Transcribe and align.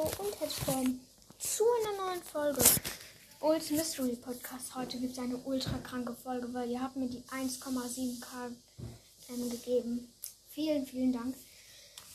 Hallo 0.00 0.10
und 0.18 0.40
herzlich 0.40 0.66
willkommen 0.66 1.00
zu 1.38 1.64
einer 1.64 2.06
neuen 2.06 2.22
Folge 2.22 2.64
Old 3.40 3.70
Mystery 3.70 4.16
Podcast. 4.16 4.74
Heute 4.74 4.98
gibt 4.98 5.12
es 5.12 5.18
eine 5.18 5.36
ultra 5.36 5.76
kranke 5.78 6.14
Folge, 6.14 6.52
weil 6.54 6.70
ihr 6.70 6.80
habt 6.80 6.96
mir 6.96 7.08
die 7.08 7.22
1,7k 7.24 8.52
ähm, 9.28 9.50
gegeben. 9.50 10.12
Vielen, 10.48 10.86
vielen 10.86 11.12
Dank. 11.12 11.34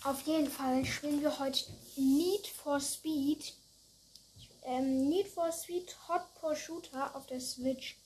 Auf 0.04 0.22
jeden 0.22 0.50
Fall 0.50 0.84
spielen 0.86 1.22
wir 1.22 1.38
heute 1.38 1.60
Need 1.96 2.48
for 2.48 2.80
Speed. 2.80 3.54
Ähm, 4.64 5.08
Need 5.10 5.28
for 5.28 5.52
Speed 5.52 5.96
Hot 6.08 6.24
Pour 6.40 6.56
Shooter 6.56 7.16
auf 7.16 7.28
der 7.28 7.40
Switch. 7.40 7.98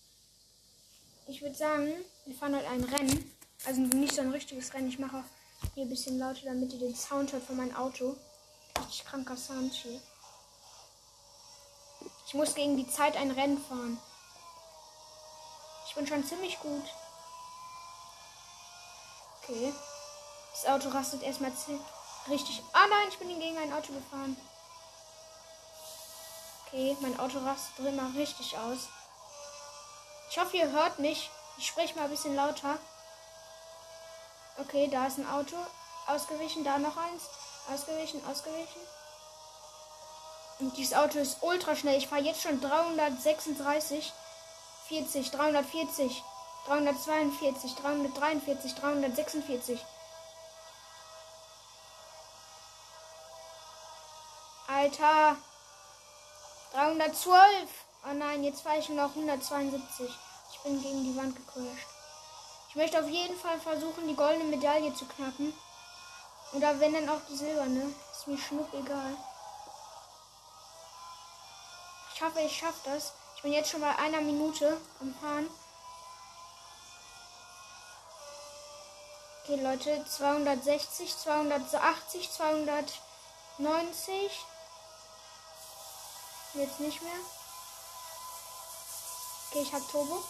Ich 1.28 1.42
würde 1.42 1.56
sagen, 1.56 1.94
wir 2.26 2.36
fahren 2.36 2.56
heute 2.56 2.68
ein 2.68 2.84
Rennen. 2.84 3.32
Also 3.66 3.80
nicht 3.82 4.16
so 4.16 4.22
ein 4.22 4.32
richtiges 4.32 4.74
Rennen. 4.74 4.90
Ich 4.90 5.00
mache 5.00 5.24
hier 5.74 5.84
ein 5.84 5.90
bisschen 5.90 6.18
lauter, 6.20 6.46
damit 6.46 6.74
ihr 6.74 6.80
den 6.80 6.96
Sound 6.96 7.32
hört 7.32 7.44
von 7.44 7.56
meinem 7.56 7.76
Auto. 7.76 8.18
Richtig 8.80 9.06
kranker 9.06 9.36
hier. 9.36 10.02
Ich 12.26 12.34
muss 12.34 12.56
gegen 12.56 12.78
die 12.78 12.90
Zeit 12.90 13.18
ein 13.18 13.32
Rennen 13.32 13.64
fahren. 13.64 14.00
Ich 15.88 15.96
bin 15.96 16.06
schon 16.06 16.26
ziemlich 16.26 16.60
gut. 16.60 16.86
Okay. 19.42 19.74
Das 20.54 20.66
Auto 20.68 20.90
rastet 20.90 21.24
erstmal 21.24 21.52
richtig. 22.30 22.62
Ah 22.74 22.88
nein, 22.88 23.08
ich 23.10 23.18
bin 23.18 23.28
gegen 23.40 23.58
ein 23.58 23.74
Auto 23.74 23.94
gefahren. 23.94 24.38
Okay, 26.68 26.96
mein 27.02 27.20
Auto 27.20 27.40
rastet 27.40 27.96
mal 27.96 28.12
richtig 28.12 28.58
aus. 28.58 28.90
Ich 30.30 30.38
hoffe, 30.38 30.58
ihr 30.58 30.72
hört 30.72 31.00
mich. 31.00 31.32
Ich 31.58 31.66
spreche 31.68 31.96
mal 31.96 32.04
ein 32.04 32.12
bisschen 32.12 32.36
lauter. 32.36 32.78
Okay, 34.58 34.88
da 34.88 35.08
ist 35.08 35.18
ein 35.18 35.30
Auto. 35.30 35.56
Ausgewichen, 36.06 36.64
da 36.64 36.78
noch 36.78 36.96
eins. 36.96 37.24
Ausgewichen, 37.72 38.26
ausgewichen. 38.26 38.82
Und 40.60 40.76
dieses 40.76 40.94
Auto 40.94 41.20
ist 41.20 41.38
ultra 41.42 41.76
schnell. 41.76 41.98
Ich 41.98 42.08
fahre 42.08 42.22
jetzt 42.22 42.42
schon 42.42 42.60
336, 42.60 44.12
40, 44.88 45.32
340, 45.32 46.24
342, 46.66 47.76
343, 47.76 48.76
346. 48.76 49.80
Alter. 54.68 55.38
312. 56.74 57.70
Oh 58.06 58.14
nein, 58.14 58.44
jetzt 58.44 58.62
fahre 58.62 58.80
ich 58.80 58.90
noch 58.90 59.10
172. 59.10 60.10
Ich 60.52 60.60
bin 60.60 60.82
gegen 60.82 61.04
die 61.04 61.16
Wand 61.18 61.36
gecrashed. 61.36 61.88
Ich 62.70 62.76
möchte 62.76 63.00
auf 63.00 63.10
jeden 63.10 63.38
Fall 63.38 63.60
versuchen, 63.60 64.08
die 64.08 64.16
goldene 64.16 64.46
Medaille 64.46 64.94
zu 64.94 65.06
knacken. 65.06 65.54
Oder 66.54 66.80
wenn 66.80 66.94
dann 66.94 67.10
auch 67.10 67.20
die 67.30 67.36
silberne. 67.36 67.94
Ist 68.12 68.28
mir 68.28 68.38
schnupp 68.38 68.74
egal. 68.74 69.18
Ich 72.14 72.22
hoffe, 72.22 72.40
ich 72.42 72.58
schaffe 72.58 72.80
das. 72.86 73.14
Ich 73.36 73.42
bin 73.44 73.54
jetzt 73.54 73.70
schon 73.70 73.82
bei 73.82 73.96
einer 73.96 74.22
Minute 74.22 74.82
am 75.00 75.14
Fahren. 75.16 75.50
Okay, 79.44 79.62
Leute. 79.62 80.06
260, 80.06 81.18
280, 81.18 82.32
290. 82.32 84.46
Jetzt 86.56 86.80
nicht 86.80 87.02
mehr. 87.02 87.20
Okay, 89.50 89.62
ich 89.62 89.74
habe 89.74 89.86
Turbo. 89.92 90.24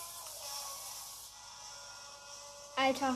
Alter. 2.76 3.16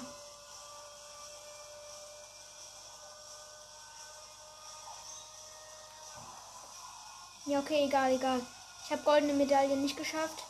Ja, 7.46 7.60
okay, 7.60 7.86
egal, 7.88 8.14
egal. 8.14 8.42
Ich 8.86 8.92
habe 8.92 9.04
goldene 9.04 9.34
Medaille 9.34 9.76
nicht 9.76 9.98
geschafft. 9.98 10.44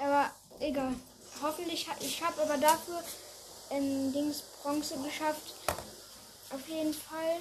Aber 0.00 0.30
egal. 0.60 0.94
Hoffentlich, 1.42 1.86
ich 2.00 2.22
habe 2.22 2.40
aber 2.40 2.56
dafür 2.56 3.02
ähm, 3.70 4.12
Dings 4.14 4.42
Bronze 4.62 4.96
geschafft. 5.02 5.54
Auf 6.50 6.66
jeden 6.68 6.94
Fall. 6.94 7.36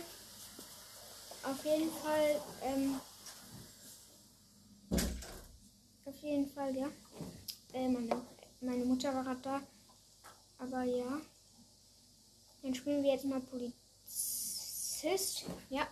Auf 1.43 1.63
jeden 1.63 1.91
Fall. 1.91 2.41
Ähm, 2.63 2.99
auf 6.05 6.16
jeden 6.22 6.51
Fall, 6.53 6.75
ja. 6.75 6.88
Äh, 7.73 7.88
meine, 7.88 8.22
meine 8.59 8.83
Mutter 8.85 9.16
war 9.16 9.23
gerade 9.23 9.41
da. 9.41 9.61
Aber 10.59 10.83
ja. 10.83 11.22
Dann 12.61 12.75
spielen 12.75 13.03
wir 13.03 13.13
jetzt 13.13 13.25
mal 13.25 13.41
Polizist. 15.01 15.45
Ja. 15.69 15.88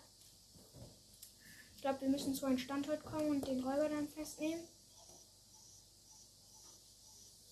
Ich 1.75 1.81
glaube, 1.81 2.01
wir 2.01 2.09
müssen 2.09 2.35
zu 2.35 2.45
einem 2.45 2.57
Standort 2.57 3.03
kommen 3.03 3.29
und 3.29 3.47
den 3.47 3.63
Räuber 3.63 3.89
dann 3.89 4.07
festnehmen. 4.07 4.63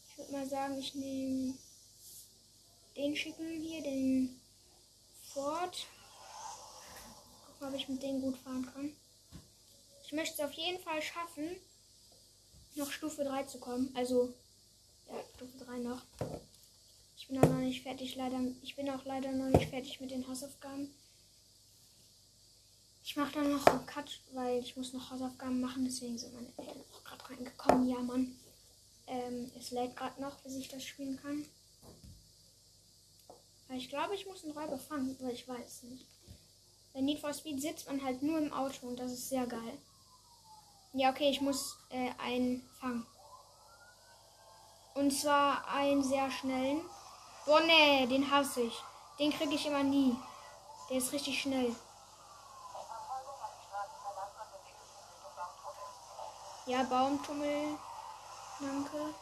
Ich 0.09 0.17
würde 0.17 0.31
mal 0.33 0.47
sagen, 0.47 0.77
ich 0.77 0.93
nehme 0.95 1.55
den 2.95 3.15
schicken 3.15 3.61
hier, 3.61 3.81
den 3.81 4.39
Ford. 5.33 5.87
Gucken, 7.47 7.67
ob 7.67 7.73
ich 7.73 7.89
mit 7.89 8.03
denen 8.03 8.21
gut 8.21 8.37
fahren 8.37 8.69
kann. 8.73 8.93
Ich 10.05 10.11
möchte 10.13 10.35
es 10.35 10.47
auf 10.47 10.53
jeden 10.53 10.81
Fall 10.81 11.01
schaffen, 11.01 11.55
noch 12.75 12.91
Stufe 12.91 13.23
3 13.23 13.43
zu 13.43 13.59
kommen. 13.59 13.91
Also, 13.95 14.33
ja, 15.07 15.15
Stufe 15.35 15.57
3 15.57 15.77
noch. 15.79 16.01
Ich 17.17 17.27
bin 17.27 17.39
auch 17.39 17.49
noch 17.49 17.59
nicht 17.59 17.81
fertig, 17.81 18.15
leider. 18.15 18.39
Ich 18.61 18.75
bin 18.75 18.89
auch 18.89 19.05
leider 19.05 19.31
noch 19.31 19.49
nicht 19.49 19.69
fertig 19.69 19.99
mit 19.99 20.11
den 20.11 20.27
Hausaufgaben. 20.27 20.93
Ich 23.07 23.15
mache 23.15 23.31
dann 23.35 23.53
noch 23.53 23.65
einen 23.67 23.85
Cut, 23.85 24.19
weil 24.33 24.59
ich 24.59 24.75
muss 24.75 24.91
noch 24.91 25.09
Hausaufgaben 25.09 25.61
machen. 25.61 25.85
Deswegen 25.85 26.17
sind 26.17 26.33
meine 26.33 26.51
Eltern 26.57 26.83
auch 26.91 27.03
gerade 27.05 27.29
reingekommen. 27.29 27.87
Ja, 27.87 27.99
Mann. 27.99 28.37
Ähm, 29.07 29.49
es 29.57 29.71
lädt 29.71 29.95
gerade 29.95 30.21
noch, 30.21 30.35
bis 30.41 30.57
ich 30.57 30.67
das 30.67 30.83
spielen 30.83 31.17
kann. 31.21 31.45
Weil 33.69 33.77
ich 33.77 33.87
glaube, 33.87 34.13
ich 34.13 34.25
muss 34.25 34.43
einen 34.43 34.51
Räuber 34.51 34.77
fangen, 34.77 35.15
weil 35.21 35.31
ich 35.31 35.47
weiß 35.47 35.83
nicht. 35.83 36.05
Bei 36.93 36.99
Need 36.99 37.19
for 37.19 37.33
Speed 37.33 37.61
sitzt 37.61 37.87
man 37.87 38.03
halt 38.03 38.21
nur 38.23 38.39
im 38.39 38.51
Auto 38.51 38.87
und 38.87 38.99
das 38.99 39.13
ist 39.13 39.29
sehr 39.29 39.47
geil. 39.47 39.77
Ja, 40.91 41.11
okay, 41.11 41.29
ich 41.29 41.39
muss 41.39 41.77
äh, 41.91 42.11
einen 42.17 42.61
fangen. 42.81 43.07
Und 44.95 45.11
zwar 45.11 45.65
einen 45.69 46.03
sehr 46.03 46.29
schnellen. 46.29 46.81
Boah, 47.45 47.61
nee, 47.61 48.05
den 48.07 48.29
hasse 48.29 48.63
ich. 48.63 48.75
Den 49.17 49.31
kriege 49.31 49.55
ich 49.55 49.65
immer 49.65 49.83
nie. 49.83 50.13
Der 50.89 50.97
ist 50.97 51.13
richtig 51.13 51.41
schnell. 51.41 51.73
Ja, 56.67 56.83
Baumtummel. 56.83 57.79
Danke. 58.59 59.15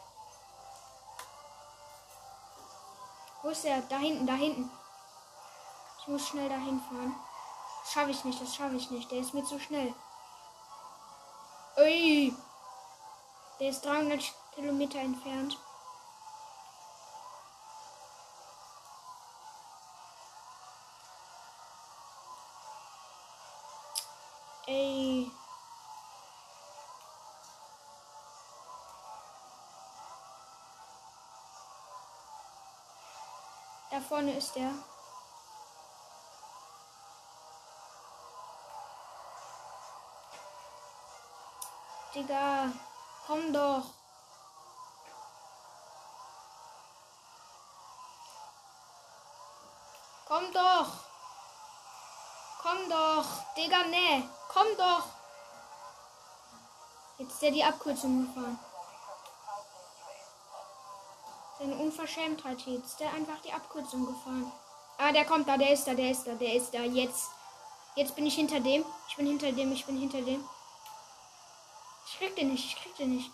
Wo 3.40 3.50
ist 3.50 3.62
der? 3.62 3.82
Da 3.82 3.98
hinten, 3.98 4.26
da 4.26 4.32
hinten. 4.32 4.68
Ich 6.00 6.08
muss 6.08 6.26
schnell 6.26 6.48
dahin 6.48 6.80
fahren. 6.80 7.14
Das 7.84 7.92
schaffe 7.92 8.10
ich 8.10 8.24
nicht, 8.24 8.42
das 8.42 8.52
schaffe 8.52 8.74
ich 8.74 8.90
nicht. 8.90 9.08
Der 9.12 9.20
ist 9.20 9.32
mir 9.32 9.44
zu 9.44 9.60
schnell. 9.60 9.94
Ui. 11.76 12.36
Der 13.60 13.68
ist 13.70 13.84
300 13.84 14.20
Kilometer 14.56 14.98
entfernt. 14.98 15.56
Ey. 24.66 25.30
Da 33.96 34.02
vorne 34.02 34.36
ist 34.36 34.54
der. 34.54 34.72
Digga, 42.14 42.72
komm 43.26 43.54
doch. 43.54 43.84
Komm 50.26 50.52
doch. 50.52 50.88
Komm 52.60 52.90
doch. 52.90 53.24
Digga, 53.56 53.84
ne. 53.84 54.28
Komm 54.48 54.76
doch. 54.76 55.04
Jetzt 57.16 57.32
ist 57.32 57.42
der 57.42 57.50
die 57.50 57.64
Abkürzung 57.64 58.26
gefahren. 58.26 58.58
Seine 61.58 61.76
Unverschämtheit 61.76 62.60
jetzt. 62.66 63.00
Der 63.00 63.12
einfach 63.12 63.40
die 63.44 63.52
Abkürzung 63.52 64.06
gefahren. 64.06 64.52
Ah, 64.98 65.12
der 65.12 65.24
kommt 65.24 65.48
da, 65.48 65.56
der 65.56 65.72
ist 65.72 65.86
da, 65.86 65.94
der 65.94 66.10
ist 66.10 66.26
da, 66.26 66.32
der 66.34 66.54
ist 66.54 66.72
da. 66.72 66.82
Jetzt. 66.82 67.30
Jetzt 67.94 68.14
bin 68.14 68.26
ich 68.26 68.34
hinter 68.34 68.60
dem. 68.60 68.84
Ich 69.08 69.16
bin 69.16 69.26
hinter 69.26 69.52
dem, 69.52 69.72
ich 69.72 69.86
bin 69.86 69.98
hinter 69.98 70.20
dem. 70.20 70.46
Ich 72.06 72.18
krieg 72.18 72.36
den 72.36 72.52
nicht, 72.52 72.64
ich 72.64 72.76
krieg 72.76 72.96
den 72.96 73.16
nicht. 73.16 73.30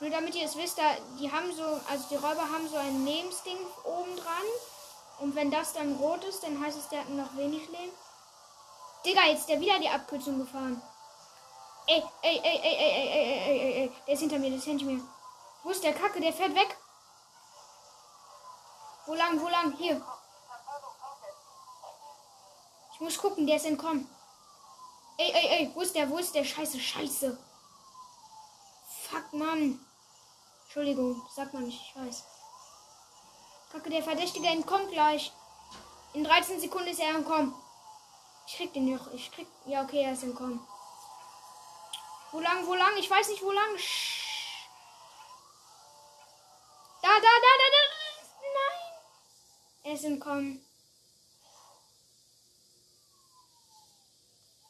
Nur 0.00 0.10
damit 0.10 0.34
ihr 0.34 0.46
es 0.46 0.56
wisst, 0.56 0.78
da, 0.78 0.82
die 1.20 1.30
haben 1.30 1.54
so, 1.54 1.62
also 1.62 2.08
die 2.10 2.16
Räuber 2.16 2.42
haben 2.42 2.68
so 2.68 2.76
ein 2.76 3.04
Lebensding 3.04 3.58
oben 3.84 4.16
dran. 4.16 4.46
Und 5.20 5.36
wenn 5.36 5.50
das 5.50 5.72
dann 5.74 5.96
rot 5.96 6.24
ist, 6.24 6.42
dann 6.42 6.60
heißt 6.60 6.78
es, 6.78 6.88
der 6.88 7.00
hat 7.00 7.10
noch 7.10 7.36
wenig 7.36 7.68
Leben. 7.68 7.92
Digga, 9.04 9.26
jetzt 9.26 9.40
ist 9.40 9.48
der 9.48 9.60
wieder 9.60 9.78
die 9.78 9.88
Abkürzung 9.88 10.38
gefahren. 10.38 10.82
Ey, 11.86 12.02
ey, 12.22 12.40
ey, 12.42 12.60
ey, 12.62 12.76
ey, 12.76 12.76
ey, 12.76 13.12
ey, 13.12 13.42
ey, 13.44 13.60
ey, 13.60 13.82
ey. 13.82 13.92
Der 14.06 14.14
ist 14.14 14.20
hinter 14.20 14.38
mir, 14.38 14.48
der 14.48 14.58
ist 14.58 14.64
hinter 14.64 14.84
mir. 14.84 15.00
Wo 15.62 15.70
ist 15.70 15.84
der 15.84 15.92
Kacke? 15.92 16.20
Der 16.20 16.32
fährt 16.32 16.54
weg. 16.54 16.76
Wo 19.06 19.14
lang, 19.14 19.40
wo 19.40 19.48
lang? 19.48 19.72
Hier. 19.76 20.00
Ich 22.94 23.00
muss 23.00 23.18
gucken, 23.18 23.46
der 23.46 23.56
ist 23.56 23.66
entkommen. 23.66 24.08
Ey, 25.18 25.30
ey, 25.32 25.46
ey, 25.48 25.72
wo 25.74 25.80
ist 25.80 25.94
der? 25.94 26.08
Wo 26.08 26.18
ist 26.18 26.34
der? 26.34 26.44
Scheiße, 26.44 26.78
scheiße. 26.78 27.38
Fuck, 29.08 29.32
Mann. 29.32 29.84
Entschuldigung, 30.64 31.20
sag 31.34 31.52
mal 31.52 31.62
nicht, 31.62 31.80
ich 31.80 31.96
weiß. 31.96 32.24
Kacke, 33.72 33.90
der 33.90 34.02
Verdächtige 34.02 34.46
entkommt 34.48 34.90
gleich. 34.90 35.32
In 36.14 36.24
13 36.24 36.60
Sekunden 36.60 36.88
ist 36.88 37.00
er 37.00 37.10
entkommen. 37.10 37.54
Ich 38.46 38.56
krieg 38.56 38.72
den 38.72 38.92
noch. 38.92 39.12
Ich 39.12 39.30
krieg. 39.32 39.46
Ja, 39.66 39.82
okay, 39.82 40.02
er 40.02 40.12
ist 40.12 40.22
entkommen. 40.22 40.66
Wo 42.32 42.40
lang, 42.40 42.66
wo 42.66 42.74
lang? 42.74 42.96
Ich 42.98 43.10
weiß 43.10 43.28
nicht, 43.28 43.42
wo 43.42 43.50
lang. 43.50 43.76
Da, 47.02 47.08
da, 47.08 47.20
da, 47.20 47.52
da, 47.60 47.68
da. 47.76 47.81
Nein. 49.92 49.98
Ist 49.98 50.04
entkommen. 50.04 50.64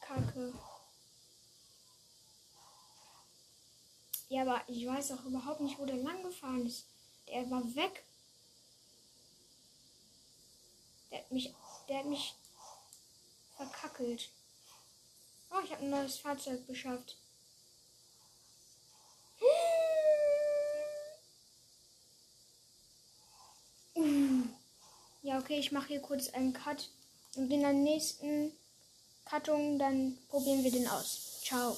Kacke. 0.00 0.52
Ja, 4.28 4.42
aber 4.42 4.62
ich 4.66 4.84
weiß 4.84 5.12
auch 5.12 5.24
überhaupt 5.24 5.60
nicht, 5.60 5.78
wo 5.78 5.86
der 5.86 5.96
lang 5.96 6.24
gefahren 6.24 6.66
ist. 6.66 6.86
Der 7.28 7.48
war 7.50 7.62
weg. 7.76 8.04
Der 11.12 11.20
hat 11.20 11.30
mich, 11.30 11.54
der 11.88 11.98
hat 11.98 12.06
mich 12.06 12.34
verkackelt. 13.56 14.28
Oh, 15.50 15.60
ich 15.64 15.70
habe 15.70 15.82
ein 15.82 15.90
neues 15.90 16.18
Fahrzeug 16.18 16.66
beschafft. 16.66 17.16
Ja, 25.32 25.38
okay, 25.38 25.58
ich 25.58 25.72
mache 25.72 25.88
hier 25.88 26.00
kurz 26.00 26.28
einen 26.28 26.52
Cut. 26.52 26.90
Und 27.36 27.50
in 27.50 27.60
der 27.60 27.72
nächsten 27.72 28.52
Cuttung, 29.24 29.78
dann 29.78 30.18
probieren 30.28 30.62
wir 30.62 30.70
den 30.70 30.86
aus. 30.86 31.40
Ciao. 31.42 31.74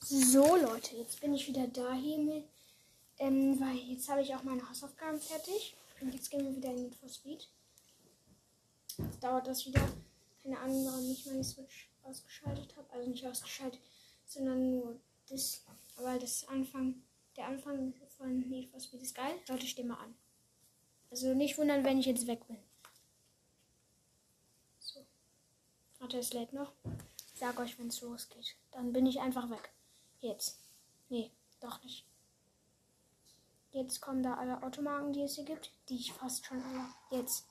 So, 0.00 0.54
Leute, 0.56 0.96
jetzt 0.96 1.18
bin 1.22 1.32
ich 1.32 1.48
wieder 1.48 1.66
da 1.68 1.94
hier 1.94 2.18
mit. 2.18 2.44
Ähm, 3.18 3.58
weil 3.58 3.74
jetzt 3.76 4.06
habe 4.10 4.20
ich 4.20 4.34
auch 4.34 4.42
meine 4.42 4.68
Hausaufgaben 4.68 5.18
fertig. 5.18 5.74
Und 6.02 6.12
jetzt 6.12 6.30
gehen 6.30 6.44
wir 6.44 6.54
wieder 6.54 6.68
in 6.74 6.82
Need 6.82 6.94
for 6.94 7.08
Speed. 7.08 7.48
Jetzt 8.98 9.24
dauert 9.24 9.46
das 9.46 9.64
wieder. 9.64 9.80
Keine 10.42 10.58
Ahnung, 10.58 10.84
warum 10.84 11.10
ich 11.10 11.24
meine 11.24 11.42
Switch 11.42 11.88
ausgeschaltet 12.02 12.76
habe. 12.76 12.92
Also 12.92 13.08
nicht 13.08 13.26
ausgeschaltet, 13.26 13.80
sondern 14.26 14.72
nur 14.72 15.00
das. 15.30 15.62
Aber 15.96 16.18
das 16.18 16.46
Anfang, 16.48 17.02
der 17.34 17.46
Anfang 17.46 17.94
von 18.18 18.40
Need 18.40 18.68
for 18.68 18.78
Speed 18.78 19.00
ist 19.00 19.14
geil. 19.14 19.36
Leute, 19.48 19.64
ich 19.64 19.70
stehe 19.70 19.88
mal 19.88 19.94
an. 19.94 20.14
Also 21.10 21.34
nicht 21.34 21.56
wundern, 21.58 21.84
wenn 21.84 21.98
ich 21.98 22.06
jetzt 22.06 22.26
weg 22.26 22.46
bin. 22.46 22.58
So. 24.78 25.04
Warte, 25.98 26.18
es 26.18 26.32
lädt 26.32 26.52
noch. 26.52 26.72
Ich 27.32 27.40
sag 27.40 27.58
euch, 27.58 27.78
wenn 27.78 27.88
es 27.88 28.00
losgeht. 28.00 28.56
Dann 28.72 28.92
bin 28.92 29.06
ich 29.06 29.20
einfach 29.20 29.50
weg. 29.50 29.70
Jetzt. 30.20 30.58
Nee, 31.08 31.30
doch 31.60 31.82
nicht. 31.82 32.04
Jetzt 33.72 34.00
kommen 34.00 34.22
da 34.22 34.34
alle 34.34 34.62
Automarken, 34.62 35.12
die 35.12 35.22
es 35.22 35.34
hier 35.34 35.44
gibt, 35.44 35.70
die 35.88 35.96
ich 35.96 36.12
fast 36.12 36.46
schon 36.46 36.62
alle. 36.62 36.86
Jetzt. 37.10 37.46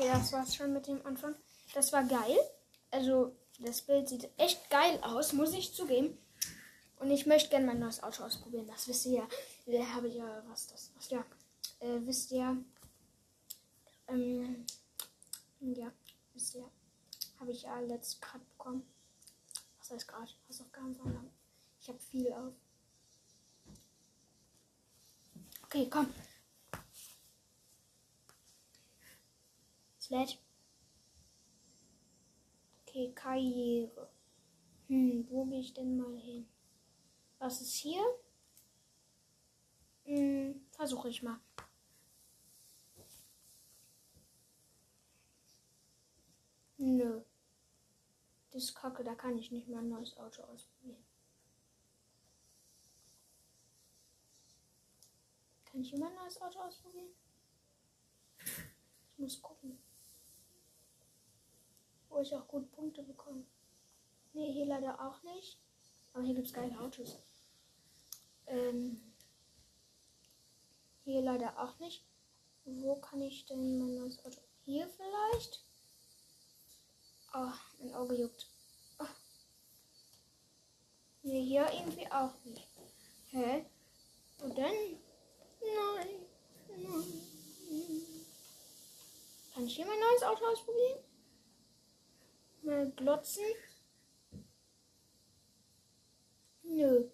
Okay, 0.00 0.10
das 0.12 0.32
war's 0.32 0.54
schon 0.54 0.72
mit 0.72 0.86
dem 0.86 1.04
Anfang. 1.06 1.34
Das 1.74 1.92
war 1.92 2.04
geil. 2.04 2.38
Also, 2.90 3.36
das 3.58 3.82
Bild 3.82 4.08
sieht 4.08 4.28
echt 4.38 4.70
geil 4.70 4.98
aus, 5.02 5.32
muss 5.32 5.52
ich 5.52 5.74
zugeben. 5.74 6.16
Und 6.98 7.10
ich 7.10 7.26
möchte 7.26 7.50
gerne 7.50 7.66
mein 7.66 7.78
neues 7.78 8.02
Auto 8.02 8.24
ausprobieren. 8.24 8.66
Das 8.66 8.88
wisst 8.88 9.06
ihr 9.06 9.20
ja. 9.20 9.28
Da 9.66 9.86
habe 9.94 10.08
ich 10.08 10.16
ja 10.16 10.42
was 10.48 10.66
das. 10.66 10.90
Was 10.96 11.10
ja. 11.10 11.24
Äh, 11.80 12.00
wisst 12.04 12.30
ihr. 12.30 12.56
Ähm, 14.08 14.66
ja, 15.60 15.90
wisst 16.34 16.54
ihr. 16.56 16.68
Habe 17.38 17.52
ich 17.52 17.62
ja 17.62 17.78
letzt 17.80 18.20
gerade 18.20 18.44
bekommen. 18.44 18.82
Was 19.78 19.90
heißt 19.90 20.08
gerade? 20.08 20.30
Hausaufgaben 20.48 20.94
lang. 21.04 21.30
Ich 21.80 21.88
habe 21.88 21.98
viel 21.98 22.30
auf. 22.32 22.52
Okay, 25.64 25.88
komm. 25.90 26.12
Slash. 30.10 30.38
Okay, 32.82 33.12
Karriere. 33.14 34.10
Hm, 34.88 35.24
wo 35.30 35.44
gehe 35.44 35.60
ich 35.60 35.72
denn 35.72 35.96
mal 35.96 36.18
hin? 36.18 36.48
Was 37.38 37.60
ist 37.60 37.76
hier? 37.76 38.02
Hm, 40.02 40.66
versuche 40.72 41.10
ich 41.10 41.22
mal. 41.22 41.38
Nö. 46.78 47.22
Das 48.50 48.64
ist 48.64 48.74
kacke, 48.74 49.04
da 49.04 49.14
kann 49.14 49.38
ich 49.38 49.52
nicht 49.52 49.68
mal 49.68 49.78
ein 49.78 49.90
neues 49.90 50.16
Auto 50.16 50.42
ausprobieren. 50.42 51.04
Kann 55.66 55.82
ich 55.82 55.92
immer 55.92 56.08
ein 56.08 56.16
neues 56.16 56.42
Auto 56.42 56.58
ausprobieren? 56.58 57.10
Ich 59.12 59.18
muss 59.18 59.40
gucken. 59.40 59.78
Wo 62.10 62.20
ich 62.20 62.34
auch 62.34 62.46
gut 62.48 62.70
Punkte 62.72 63.02
bekomme. 63.02 63.46
Nee, 64.34 64.52
hier 64.52 64.66
leider 64.66 65.00
auch 65.00 65.22
nicht. 65.22 65.58
Aber 66.12 66.22
hier 66.22 66.34
gibt 66.34 66.48
es 66.48 66.52
geile 66.52 66.78
Autos. 66.78 67.16
Ähm, 68.46 69.00
hier 71.04 71.22
leider 71.22 71.58
auch 71.58 71.78
nicht. 71.78 72.04
Wo 72.64 72.96
kann 72.96 73.22
ich 73.22 73.46
denn 73.46 73.78
mein 73.78 73.94
neues 73.94 74.24
Auto? 74.24 74.40
Hier 74.64 74.88
vielleicht? 74.88 75.64
Oh, 77.32 77.52
mein 77.78 77.94
Auge 77.94 78.14
juckt. 78.16 78.46
Oh. 78.98 79.06
Nee, 81.22 81.44
hier 81.44 81.70
irgendwie 81.72 82.10
auch 82.10 82.34
nicht. 82.44 82.66
Hä? 83.30 83.64
Und 84.42 84.58
dann? 84.58 84.74
Nein. 85.60 86.26
Nein. 86.68 87.22
Kann 89.54 89.66
ich 89.66 89.76
hier 89.76 89.86
mein 89.86 90.00
neues 90.00 90.22
Auto 90.22 90.44
ausprobieren? 90.44 90.98
Mal 92.62 92.92
glotzen. 92.96 93.54
Nö. 96.62 97.10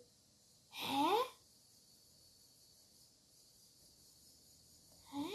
Hä? 0.70 1.16
Hä? 5.12 5.26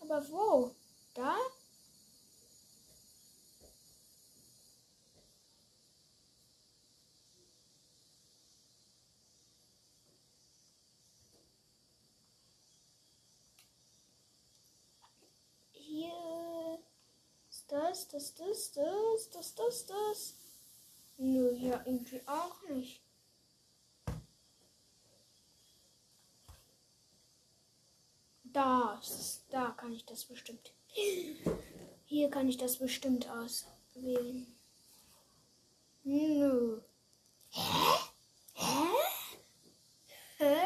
Aber 0.00 0.30
wo? 0.30 0.74
Da? 1.14 1.36
Hier 15.72 16.78
ist 17.50 18.03
das, 18.14 18.32
das, 18.34 18.70
das, 18.70 19.30
das, 19.30 19.54
das, 19.54 19.86
das. 19.86 20.34
Nö, 21.18 21.52
ja, 21.56 21.82
irgendwie 21.84 22.22
auch 22.26 22.62
nicht. 22.68 23.02
Das, 28.44 29.42
da 29.50 29.72
kann 29.72 29.92
ich 29.92 30.04
das 30.04 30.24
bestimmt. 30.26 30.72
Hier 32.04 32.30
kann 32.30 32.48
ich 32.48 32.56
das 32.56 32.76
bestimmt 32.76 33.28
auswählen. 33.28 34.46
Nö. 36.04 36.80
Hä? 37.50 37.98
Hä? 38.54 38.86
Hä? 40.38 40.56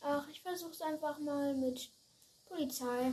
Ach, 0.00 0.26
ich 0.28 0.40
versuch's 0.40 0.80
einfach 0.80 1.18
mal 1.18 1.54
mit 1.54 1.90
Polizei. 2.46 3.12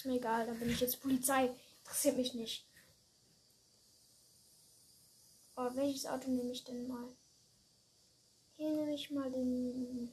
Ist 0.00 0.06
mir 0.06 0.16
egal, 0.16 0.46
da 0.46 0.54
bin 0.54 0.70
ich 0.70 0.80
jetzt 0.80 1.02
Polizei. 1.02 1.54
Interessiert 1.80 2.16
mich 2.16 2.32
nicht. 2.32 2.64
Oh, 5.56 5.68
welches 5.74 6.06
Auto 6.06 6.30
nehme 6.30 6.52
ich 6.52 6.64
denn 6.64 6.88
mal? 6.88 7.06
Hier 8.56 8.70
nehme 8.70 8.94
ich 8.94 9.10
mal 9.10 9.30
den, 9.30 10.10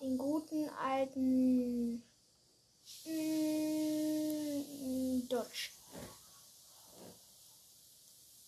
den 0.00 0.18
guten 0.18 0.68
alten 0.70 2.02
mm, 3.04 5.28
Dodge. 5.28 5.70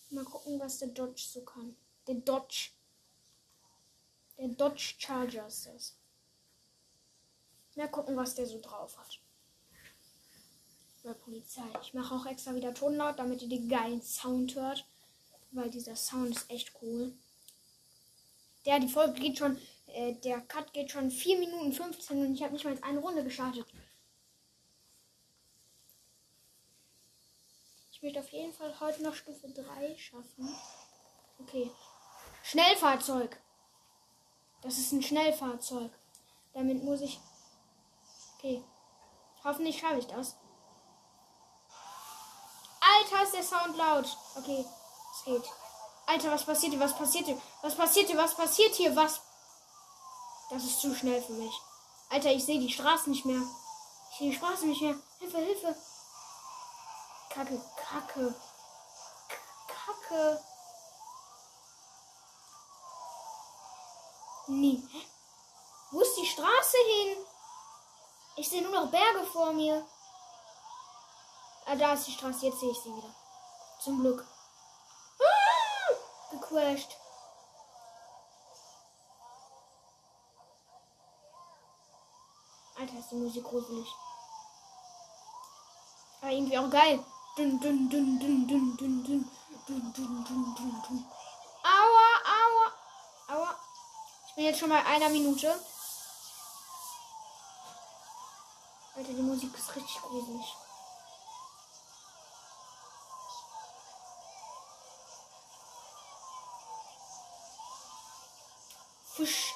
Mal 0.09 0.25
gucken, 0.25 0.59
was 0.59 0.79
der 0.79 0.89
Dodge 0.89 1.23
so 1.31 1.45
kann. 1.45 1.77
Der 2.07 2.15
Dodge. 2.15 2.71
Der 4.37 4.49
Dodge 4.49 4.95
Charger 4.97 5.47
ist 5.47 5.67
das. 5.67 5.95
Mal 7.75 7.87
gucken, 7.87 8.17
was 8.17 8.35
der 8.35 8.45
so 8.45 8.59
drauf 8.59 8.97
hat. 8.97 9.21
Bei 11.07 11.13
Polizei. 11.13 11.63
Ich 11.81 11.93
mache 11.93 12.13
auch 12.13 12.25
extra 12.25 12.53
wieder 12.53 12.73
Ton 12.73 12.97
laut, 12.97 13.17
damit 13.17 13.41
ihr 13.41 13.47
den 13.47 13.69
geilen 13.69 14.01
Sound 14.01 14.55
hört. 14.55 14.85
Weil 15.51 15.69
dieser 15.69 15.95
Sound 15.95 16.35
ist 16.35 16.51
echt 16.51 16.73
cool. 16.81 17.13
Der, 18.65 18.77
die 18.79 18.89
Folge 18.89 19.13
geht 19.13 19.37
schon, 19.37 19.57
äh, 19.85 20.15
der 20.15 20.41
Cut 20.41 20.73
geht 20.73 20.91
schon 20.91 21.09
4 21.09 21.39
Minuten 21.39 21.71
15 21.71 22.25
und 22.25 22.33
ich 22.33 22.43
habe 22.43 22.51
nicht 22.51 22.65
mal 22.65 22.77
eine 22.81 22.99
Runde 22.99 23.23
gestartet. 23.23 23.65
Ich 27.93 28.01
möchte 28.01 28.19
auf 28.19 28.29
jeden 28.33 28.51
Fall 28.51 28.77
heute 28.81 29.01
noch 29.01 29.15
Stufe 29.15 29.47
3 29.47 29.95
schaffen. 29.95 30.53
Okay. 31.39 31.71
Schnellfahrzeug. 32.43 33.39
Das 34.61 34.77
ist 34.77 34.91
ein 34.91 35.01
Schnellfahrzeug. 35.01 35.91
Damit 36.53 36.83
muss 36.83 36.99
ich. 36.99 37.17
Okay. 38.37 38.61
Hoffentlich 39.45 39.79
schaffe 39.79 39.99
ich 39.99 40.07
das. 40.07 40.35
Alter, 42.97 43.23
ist 43.23 43.33
der 43.33 43.43
Sound 43.43 43.77
laut. 43.77 44.17
Okay, 44.35 44.65
es 45.13 45.23
geht. 45.23 45.43
Alter, 46.07 46.31
was 46.31 46.45
passiert 46.45 46.71
hier? 46.71 46.79
Was 46.79 46.97
passiert 46.97 47.25
hier? 47.25 47.41
Was 47.61 47.75
passiert 47.75 48.07
hier? 48.07 48.17
Was 48.17 48.35
passiert 48.35 48.75
hier? 48.75 48.95
Was? 48.95 49.21
Das 50.49 50.63
ist 50.63 50.79
zu 50.79 50.95
schnell 50.95 51.21
für 51.21 51.33
mich. 51.33 51.53
Alter, 52.09 52.31
ich 52.31 52.45
sehe 52.45 52.59
die 52.59 52.71
Straße 52.71 53.09
nicht 53.09 53.25
mehr. 53.25 53.41
Ich 54.11 54.17
sehe 54.17 54.31
die 54.31 54.35
Straße 54.37 54.65
nicht 54.65 54.81
mehr. 54.81 54.95
Hilfe, 55.19 55.37
Hilfe. 55.37 55.75
Kacke, 57.29 57.61
Kacke. 57.75 58.35
Kacke. 59.67 60.43
Nie. 64.47 64.89
Wo 65.91 65.99
ist 65.99 66.15
die 66.15 66.25
Straße 66.25 66.77
hin? 66.95 67.17
Ich 68.37 68.49
sehe 68.49 68.61
nur 68.61 68.71
noch 68.71 68.89
Berge 68.89 69.25
vor 69.25 69.51
mir. 69.51 69.85
Ah, 71.69 71.75
da 71.75 71.93
ist 71.93 72.07
die 72.07 72.13
Straße. 72.13 72.45
Jetzt 72.45 72.61
sehe 72.61 72.71
ich 72.71 72.79
sie 72.79 72.95
wieder. 72.95 73.13
Zum 73.83 73.99
Glück. 73.99 74.25
Gecrashed. 76.31 76.95
Alter, 82.79 82.99
ist 82.99 83.11
die 83.11 83.15
Musik 83.15 83.43
gruselig. 83.43 83.87
Aber 86.21 86.31
irgendwie 86.31 86.57
auch 86.57 86.69
geil. 86.69 87.03
Dun, 87.35 87.59
dun, 87.59 87.89
dun, 87.89 88.17
dun, 88.19 88.47
dun, 88.47 88.77
dun, 88.77 89.03
dun. 89.03 89.31
Dun, 89.67 89.93
dun, 89.93 90.23
dun, 90.23 90.55
dun, 90.55 90.83
dun. 90.87 91.05
Aua, 91.63 92.07
aua, 92.39 93.35
aua. 93.35 93.55
Ich 94.27 94.35
bin 94.35 94.45
jetzt 94.45 94.59
schon 94.59 94.69
bei 94.69 94.85
einer 94.85 95.09
Minute. 95.09 95.49
Alter, 98.95 99.13
die 99.13 99.21
Musik 99.21 99.53
ist 99.53 99.75
richtig 99.75 100.01
gruselig. 100.01 100.55
Fisch. 109.17 109.55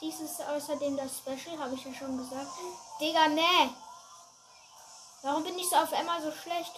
Dies 0.00 0.18
ist 0.20 0.40
außerdem 0.40 0.96
das 0.96 1.18
Special, 1.18 1.58
habe 1.58 1.74
ich 1.74 1.84
ja 1.84 1.92
schon 1.92 2.16
gesagt. 2.16 2.50
Digga, 2.98 3.28
nee. 3.28 3.68
Warum 5.20 5.44
bin 5.44 5.58
ich 5.58 5.68
so 5.68 5.76
auf 5.76 5.92
einmal 5.92 6.22
so 6.22 6.32
schlecht? 6.32 6.72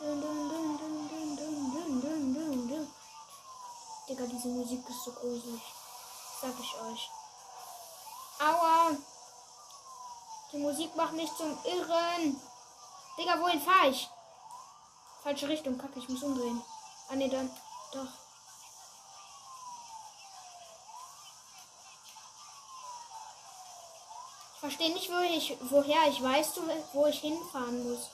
Dun, 0.00 0.20
dun, 0.20 0.48
dun, 0.50 0.78
dun, 0.78 1.08
dun, 1.08 1.36
dun, 1.36 2.00
dun, 2.02 2.34
dun, 2.34 2.68
dun. 2.68 2.94
Digga, 4.06 4.26
diese 4.26 4.48
Musik 4.48 4.86
ist 4.86 5.04
so 5.04 5.12
gruselig. 5.12 5.62
Sag 6.42 6.52
ich 6.60 6.74
euch. 6.74 7.10
Aua. 8.38 8.90
Die 10.52 10.58
Musik 10.58 10.94
macht 10.94 11.14
mich 11.14 11.34
zum 11.36 11.58
Irren. 11.64 12.38
Digga, 13.16 13.40
wohin 13.40 13.62
fahre 13.62 13.88
ich? 13.88 14.10
Falsche 15.22 15.48
Richtung, 15.48 15.78
kacke, 15.78 15.98
ich 15.98 16.08
muss 16.10 16.22
umdrehen. 16.22 16.62
Ah 17.08 17.16
ne, 17.16 17.28
dann. 17.28 17.50
Doch. 17.92 18.08
Ich 24.54 24.60
verstehe 24.60 24.94
nicht, 24.94 25.10
wo 25.10 25.18
ich, 25.20 25.56
woher 25.70 26.08
ich 26.08 26.22
weiß, 26.22 26.60
wo 26.92 27.06
ich 27.06 27.20
hinfahren 27.20 27.90
muss. 27.90 28.10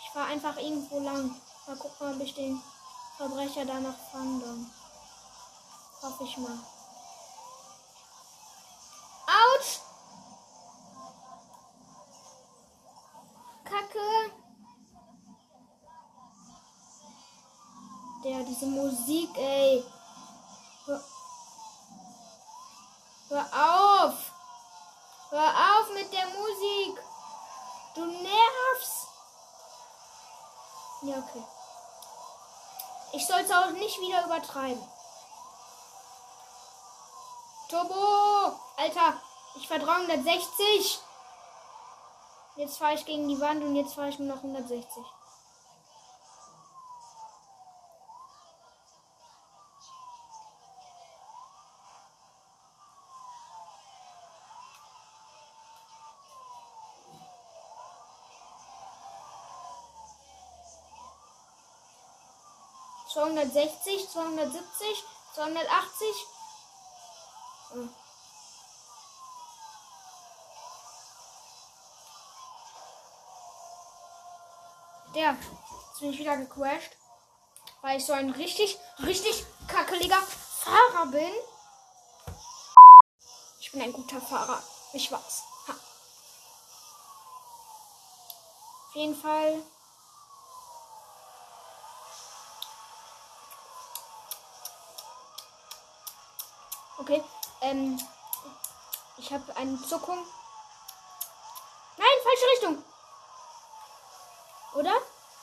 Ich 0.00 0.10
fahre 0.12 0.28
einfach 0.28 0.56
irgendwo 0.56 0.98
lang. 1.00 1.34
Mal 1.66 1.76
gucken, 1.76 2.14
ob 2.14 2.20
ich 2.20 2.34
den 2.34 2.60
Verbrecher 3.16 3.64
danach 3.64 3.98
fand. 4.10 4.42
Hoffe 6.02 6.24
ich 6.24 6.36
mal. 6.38 6.58
Autsch! 9.26 9.78
Kacke! 13.64 14.32
Der, 18.24 18.41
diese 18.52 18.66
Musik, 18.66 19.30
ey. 19.38 19.82
Hör, 20.84 21.00
hör 23.30 23.46
auf! 24.04 24.14
Hör 25.30 25.48
auf 25.48 25.94
mit 25.94 26.12
der 26.12 26.26
Musik! 26.26 27.02
Du 27.94 28.04
nervst! 28.04 29.08
Ja, 31.02 31.18
okay. 31.18 31.44
Ich 33.14 33.26
soll 33.26 33.40
es 33.40 33.50
auch 33.50 33.70
nicht 33.70 33.98
wieder 34.00 34.24
übertreiben. 34.26 34.86
Turbo! 37.68 38.58
Alter, 38.76 39.14
ich 39.56 39.66
fahre 39.66 39.80
360. 39.80 41.00
Jetzt 42.56 42.76
fahre 42.76 42.94
ich 42.94 43.06
gegen 43.06 43.28
die 43.28 43.40
Wand 43.40 43.64
und 43.64 43.76
jetzt 43.76 43.94
fahre 43.94 44.10
ich 44.10 44.18
nur 44.18 44.28
noch 44.28 44.42
160. 44.42 45.02
Zweihundertsechzig, 63.22 64.10
zweihundertsiebzig, 64.10 65.04
zweihundertachtzig. 65.32 66.26
Der, 75.14 75.36
jetzt 75.36 76.00
bin 76.00 76.10
ich 76.10 76.18
wieder 76.18 76.36
gecrashed, 76.36 76.96
weil 77.82 77.98
ich 77.98 78.04
so 78.04 78.12
ein 78.12 78.30
richtig, 78.30 78.76
richtig 78.98 79.46
kackeliger 79.68 80.20
Fahrer 80.20 81.06
bin. 81.06 81.32
Ich 83.60 83.70
bin 83.70 83.82
ein 83.82 83.92
guter 83.92 84.20
Fahrer, 84.20 84.60
ich 84.94 85.12
weiß. 85.12 85.42
Ha. 85.68 85.74
Auf 88.88 88.94
jeden 88.96 89.14
Fall. 89.14 89.62
Okay. 97.02 97.20
Ähm, 97.62 97.98
ich 99.18 99.32
habe 99.32 99.56
eine 99.56 99.76
Zuckung. 99.82 100.24
Nein, 101.96 102.08
falsche 102.22 102.46
Richtung. 102.52 102.84
Oder? 104.74 104.92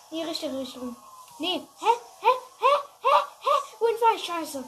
Die 0.09 0.23
richtige 0.23 0.57
Richtung. 0.57 0.95
Nee. 1.37 1.67
Hä? 1.79 1.85
Hä? 2.21 2.27
Hä? 2.59 2.73
Hä? 3.01 3.15
Hä? 3.41 3.49
Wohin 3.79 3.95
war 3.99 4.15
ich? 4.15 4.25
Scheiße. 4.25 4.63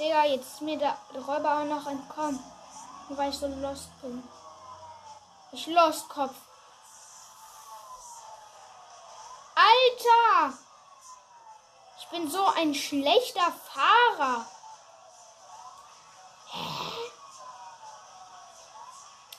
Digga, 0.00 0.24
jetzt 0.24 0.54
ist 0.54 0.62
mir 0.62 0.78
der 0.78 0.98
Räuber 1.14 1.60
auch 1.60 1.64
noch 1.64 1.86
entkommen 1.86 2.51
weil 3.16 3.30
ich 3.30 3.38
so 3.38 3.46
lost 3.46 3.90
bin. 4.00 4.22
Ich 5.52 5.66
lost 5.66 6.08
Kopf. 6.08 6.34
Alter! 9.54 10.58
Ich 11.98 12.08
bin 12.08 12.30
so 12.30 12.44
ein 12.46 12.74
schlechter 12.74 13.52
Fahrer. 13.52 14.46
Hä? 16.50 16.92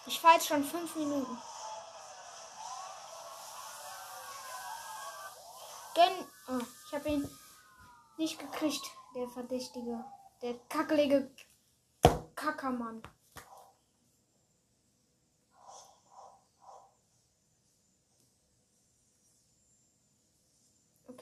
Ich 0.05 0.19
fahre 0.19 0.35
jetzt 0.35 0.47
schon 0.47 0.63
fünf 0.63 0.95
Minuten. 0.95 1.41
Gönn. 5.95 6.27
Oh, 6.47 6.65
ich 6.87 6.93
habe 6.93 7.09
ihn 7.09 7.39
nicht 8.17 8.39
gekriegt, 8.39 8.85
der 9.15 9.27
Verdächtige. 9.29 10.03
Der 10.41 10.55
kackelige 10.69 11.31
Kackermann. 12.35 13.01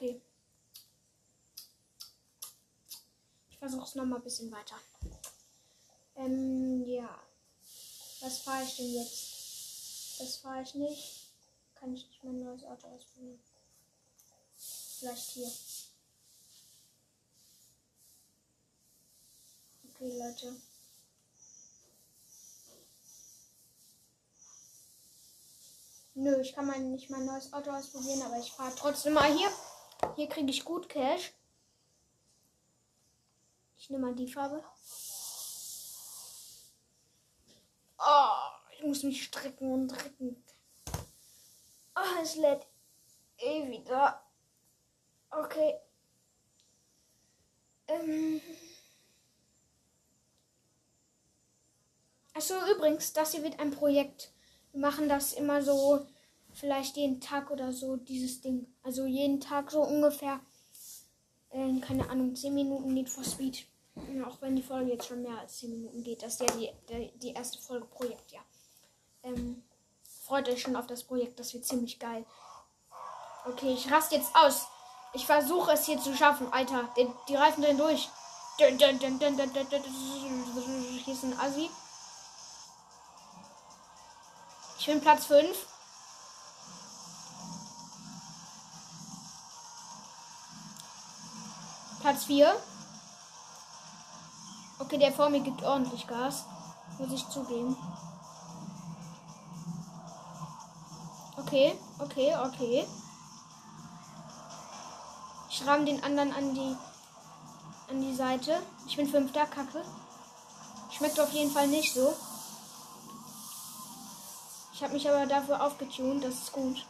Okay. 0.02 0.20
Ich 3.50 3.58
versuche 3.58 3.84
es 3.84 3.94
nochmal 3.94 4.18
ein 4.18 4.24
bisschen 4.24 4.50
weiter. 4.50 4.74
Ähm, 6.16 6.84
ja. 6.88 7.22
Was 8.20 8.38
fahre 8.38 8.64
ich 8.64 8.76
denn 8.78 8.94
jetzt? 8.94 10.18
Das 10.18 10.36
fahre 10.38 10.62
ich 10.62 10.74
nicht. 10.74 11.28
Kann 11.76 11.94
ich 11.94 12.04
nicht 12.08 12.24
mein 12.24 12.42
neues 12.42 12.64
Auto 12.64 12.88
ausprobieren. 12.88 13.38
Vielleicht 14.98 15.30
hier. 15.30 15.52
Okay, 19.88 20.18
Leute. 20.18 20.56
Nö, 26.14 26.40
ich 26.40 26.52
kann 26.52 26.66
mal 26.66 26.80
nicht 26.80 27.08
mein 27.08 27.24
neues 27.24 27.52
Auto 27.52 27.70
ausprobieren, 27.70 28.22
aber 28.22 28.40
ich 28.40 28.50
fahre 28.50 28.74
trotzdem 28.74 29.12
mal 29.12 29.32
hier. 29.32 29.48
Hier 30.16 30.28
kriege 30.28 30.50
ich 30.50 30.64
gut 30.64 30.88
Cash. 30.88 31.32
Ich 33.76 33.90
nehme 33.90 34.06
mal 34.06 34.14
die 34.14 34.30
Farbe. 34.30 34.62
Oh, 37.98 38.74
ich 38.74 38.82
muss 38.82 39.02
mich 39.02 39.24
strecken 39.24 39.72
und 39.72 39.88
drücken. 39.88 40.44
Oh, 41.96 42.22
es 42.22 42.36
lädt 42.36 42.66
eh 43.38 43.68
wieder. 43.68 44.22
Okay. 45.30 45.80
Ähm. 47.88 48.40
Achso, 52.34 52.54
übrigens, 52.70 53.12
das 53.12 53.32
hier 53.32 53.42
wird 53.42 53.58
ein 53.60 53.70
Projekt. 53.70 54.32
Wir 54.72 54.80
machen 54.80 55.08
das 55.08 55.32
immer 55.32 55.62
so, 55.62 56.06
vielleicht 56.52 56.96
jeden 56.96 57.20
Tag 57.20 57.50
oder 57.50 57.72
so, 57.72 57.96
dieses 57.96 58.40
Ding. 58.40 58.66
Also 58.82 59.06
jeden 59.06 59.40
Tag 59.40 59.70
so 59.70 59.82
ungefähr, 59.82 60.40
äh, 61.50 61.80
keine 61.80 62.08
Ahnung, 62.08 62.34
10 62.34 62.54
Minuten 62.54 62.94
Need 62.94 63.08
for 63.08 63.24
Speed. 63.24 63.66
Auch 64.26 64.40
wenn 64.40 64.56
die 64.56 64.62
Folge 64.62 64.92
jetzt 64.92 65.06
schon 65.06 65.22
mehr 65.22 65.38
als 65.38 65.58
10 65.58 65.70
Minuten 65.70 66.02
geht. 66.02 66.22
Das 66.22 66.34
ist 66.34 66.40
ja 66.40 66.56
die, 66.56 66.70
die, 66.88 67.12
die 67.18 67.32
erste 67.32 67.58
Folge 67.58 67.86
Projekt, 67.86 68.32
ja. 68.32 68.40
Ähm, 69.22 69.62
freut 70.24 70.48
euch 70.48 70.62
schon 70.62 70.76
auf 70.76 70.86
das 70.86 71.04
Projekt, 71.04 71.38
das 71.38 71.52
wird 71.52 71.64
ziemlich 71.64 71.98
geil. 71.98 72.24
Okay, 73.44 73.74
ich 73.74 73.90
raste 73.90 74.16
jetzt 74.16 74.34
aus. 74.34 74.66
Ich 75.14 75.26
versuche 75.26 75.72
es 75.72 75.84
hier 75.84 75.98
zu 75.98 76.16
schaffen, 76.16 76.50
Alter. 76.52 76.88
Die, 76.96 77.06
die 77.28 77.34
Reifen 77.34 77.62
drehen 77.62 77.76
durch. 77.76 78.08
Hier 78.56 78.68
ist 78.68 81.24
ein 81.24 81.38
Assi. 81.38 81.70
Ich 84.78 84.86
bin 84.86 85.00
Platz 85.00 85.26
5. 85.26 85.71
Platz 92.02 92.24
4. 92.24 92.52
Okay, 94.80 94.98
der 94.98 95.12
vor 95.12 95.30
mir 95.30 95.38
gibt 95.38 95.62
ordentlich 95.62 96.04
Gas. 96.08 96.46
Muss 96.98 97.12
ich 97.12 97.28
zugeben. 97.28 97.76
Okay, 101.36 101.78
okay, 102.00 102.34
okay. 102.44 102.88
Ich 105.48 105.64
ramme 105.64 105.84
den 105.84 106.02
anderen 106.02 106.32
an 106.32 106.54
die 106.54 106.76
an 107.88 108.00
die 108.00 108.16
Seite. 108.16 108.60
Ich 108.88 108.96
bin 108.96 109.06
fünfter, 109.06 109.46
Kacke. 109.46 109.84
Schmeckt 110.90 111.20
auf 111.20 111.30
jeden 111.30 111.52
Fall 111.52 111.68
nicht 111.68 111.94
so. 111.94 112.16
Ich 114.74 114.82
habe 114.82 114.94
mich 114.94 115.08
aber 115.08 115.26
dafür 115.26 115.64
aufgetunt, 115.64 116.24
das 116.24 116.34
ist 116.34 116.52
gut. 116.52 116.84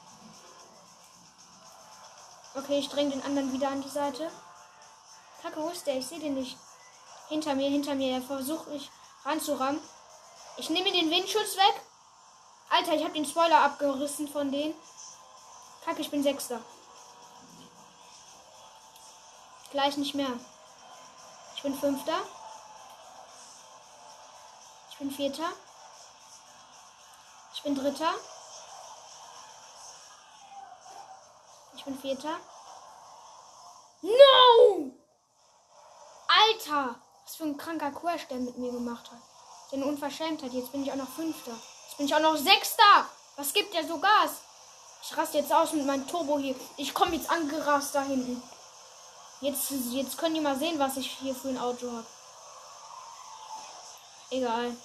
Okay, 2.55 2.79
ich 2.79 2.89
dränge 2.89 3.11
den 3.11 3.23
anderen 3.25 3.53
wieder 3.53 3.69
an 3.69 3.83
die 3.83 3.91
Seite. 3.91 4.31
Kacke, 5.43 5.61
wo 5.61 5.71
ist 5.71 5.87
der? 5.87 5.99
Ich 5.99 6.07
sehe 6.07 6.21
den 6.21 6.35
nicht. 6.35 6.57
Hinter 7.29 7.55
mir, 7.55 7.69
hinter 7.69 7.97
mir. 7.97 8.15
Er 8.15 8.23
versucht 8.23 8.69
mich 8.69 8.89
ranzurammen. 9.25 9.83
Ich 10.57 10.71
nehme 10.71 10.93
den 10.93 11.11
Windschutz 11.11 11.57
weg. 11.57 11.83
Alter, 12.71 12.95
ich 12.95 13.03
habe 13.03 13.15
den 13.15 13.27
Spoiler 13.27 13.61
abgerissen 13.61 14.29
von 14.29 14.53
denen. 14.53 14.75
Kacke, 15.85 16.01
ich 16.01 16.11
bin 16.11 16.23
Sechster. 16.23 16.61
Gleich 19.73 19.97
nicht 19.97 20.15
mehr. 20.15 20.39
Ich 21.57 21.63
bin 21.63 21.75
Fünfter. 21.75 22.19
Ich 24.91 24.99
bin 24.99 25.11
Vierter. 25.11 25.49
Ich 27.55 27.63
bin 27.63 27.75
Dritter. 27.75 28.15
Ich 31.75 31.85
bin 31.85 31.99
Vierter. 31.99 32.39
No! 34.03 35.02
Alter! 36.43 36.95
Was 37.25 37.37
für 37.37 37.45
ein 37.45 37.57
kranker 37.57 37.93
Crash 37.93 38.27
der 38.29 38.39
mit 38.39 38.59
mir 38.59 38.73
gemacht 38.73 39.11
hat. 39.11 39.19
Eine 39.73 39.87
Unverschämtheit. 39.87 40.53
Jetzt 40.53 40.73
bin 40.73 40.83
ich 40.83 40.93
auch 40.93 40.97
noch 40.97 41.09
Fünfter. 41.09 41.53
Jetzt 41.87 41.97
bin 41.97 42.07
ich 42.07 42.15
auch 42.15 42.21
noch 42.21 42.37
Sechster. 42.37 43.07
Was 43.37 43.53
gibt 43.53 43.73
der 43.75 43.87
so 43.87 43.99
Gas? 43.99 44.43
Ich 45.03 45.17
raste 45.17 45.39
jetzt 45.39 45.53
aus 45.53 45.73
mit 45.73 45.87
meinem 45.87 46.07
Turbo 46.07 46.39
hier. 46.39 46.55
Ich 46.77 46.95
komme 46.95 47.17
jetzt 47.17 47.31
angerast 47.31 47.95
da 47.95 48.03
hinten. 48.03 48.43
Jetzt, 49.41 49.71
jetzt 49.91 50.19
können 50.19 50.35
die 50.35 50.41
mal 50.41 50.59
sehen, 50.59 50.79
was 50.79 50.97
ich 50.97 51.11
hier 51.19 51.35
für 51.35 51.49
ein 51.49 51.59
Auto 51.59 51.91
habe. 51.91 52.07
Egal. 54.31 54.77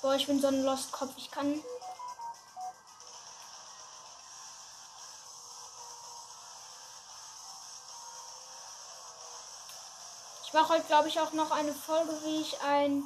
Boah, 0.00 0.14
ich 0.14 0.26
bin 0.26 0.40
so 0.40 0.48
ein 0.48 0.64
Lost 0.64 0.92
Kopf. 0.92 1.12
Ich 1.16 1.30
kann. 1.30 1.62
Ich 10.48 10.54
mache 10.54 10.72
heute, 10.72 10.84
glaube 10.84 11.08
ich, 11.08 11.20
auch 11.20 11.32
noch 11.32 11.50
eine 11.50 11.74
Folge, 11.74 12.10
wie 12.24 12.40
ich 12.40 12.58
ein, 12.62 13.04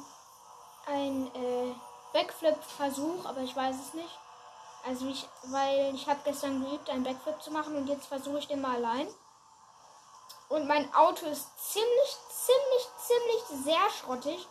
ein 0.85 1.27
äh, 1.35 1.75
Backflip 2.13 2.55
versuche, 2.63 3.27
aber 3.27 3.41
ich 3.41 3.53
weiß 3.53 3.75
es 3.85 3.93
nicht. 3.93 4.17
Also 4.87 5.09
ich, 5.09 5.27
weil 5.47 5.93
ich 5.93 6.07
habe 6.07 6.21
gestern 6.23 6.63
geübt, 6.63 6.89
einen 6.89 7.03
Backflip 7.03 7.43
zu 7.43 7.51
machen 7.51 7.75
und 7.75 7.89
jetzt 7.89 8.05
versuche 8.05 8.39
ich 8.39 8.47
den 8.47 8.61
mal 8.61 8.77
allein. 8.77 9.13
Und 10.47 10.69
mein 10.69 10.95
Auto 10.95 11.25
ist 11.25 11.49
ziemlich, 11.73 12.17
ziemlich, 12.45 12.87
ziemlich 13.07 13.65
sehr 13.65 13.89
schrottig. 13.89 14.47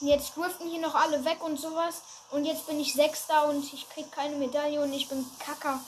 Jetzt 0.00 0.36
durften 0.36 0.68
hier 0.68 0.82
noch 0.82 0.94
alle 0.94 1.24
weg 1.24 1.42
und 1.42 1.58
sowas. 1.58 2.02
Und 2.32 2.44
jetzt 2.44 2.66
bin 2.66 2.78
ich 2.78 2.92
Sechster 2.92 3.48
und 3.48 3.64
ich 3.72 3.88
krieg 3.88 4.12
keine 4.12 4.36
Medaille 4.36 4.82
und 4.82 4.92
ich 4.92 5.08
bin 5.08 5.24
Kacker, 5.38 5.80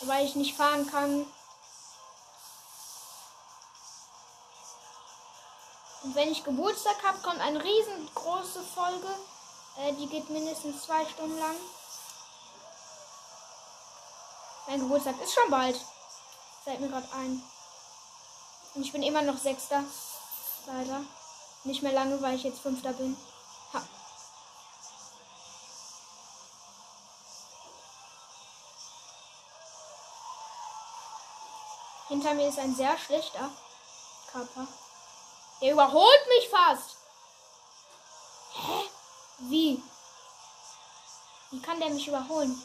weil 0.00 0.24
ich 0.24 0.36
nicht 0.36 0.56
fahren 0.56 0.90
kann. 0.90 1.26
Und 6.06 6.14
wenn 6.14 6.30
ich 6.30 6.44
Geburtstag 6.44 7.02
habe, 7.02 7.18
kommt 7.18 7.40
eine 7.40 7.60
riesengroße 7.60 8.62
Folge. 8.62 9.08
Äh, 9.76 9.92
die 9.94 10.06
geht 10.06 10.30
mindestens 10.30 10.84
zwei 10.84 11.04
Stunden 11.04 11.36
lang. 11.36 11.56
Mein 14.68 14.78
Geburtstag 14.78 15.20
ist 15.20 15.34
schon 15.34 15.50
bald. 15.50 15.76
Fällt 16.62 16.78
mir 16.78 16.90
gerade 16.90 17.12
ein. 17.12 17.42
Und 18.76 18.82
ich 18.82 18.92
bin 18.92 19.02
immer 19.02 19.22
noch 19.22 19.36
Sechster. 19.36 19.82
Leider. 20.66 21.00
Nicht 21.64 21.82
mehr 21.82 21.92
lange, 21.92 22.22
weil 22.22 22.36
ich 22.36 22.44
jetzt 22.44 22.60
Fünfter 22.60 22.92
bin. 22.92 23.16
Ha. 23.72 23.82
Hinter 32.06 32.34
mir 32.34 32.48
ist 32.48 32.60
ein 32.60 32.76
sehr 32.76 32.96
schlechter 32.96 33.50
Körper. 34.30 34.68
Der 35.60 35.72
überholt 35.72 36.26
mich 36.28 36.48
fast. 36.50 36.96
Hä? 38.52 38.90
Wie? 39.38 39.82
Wie 41.50 41.62
kann 41.62 41.80
der 41.80 41.90
mich 41.90 42.06
überholen? 42.08 42.62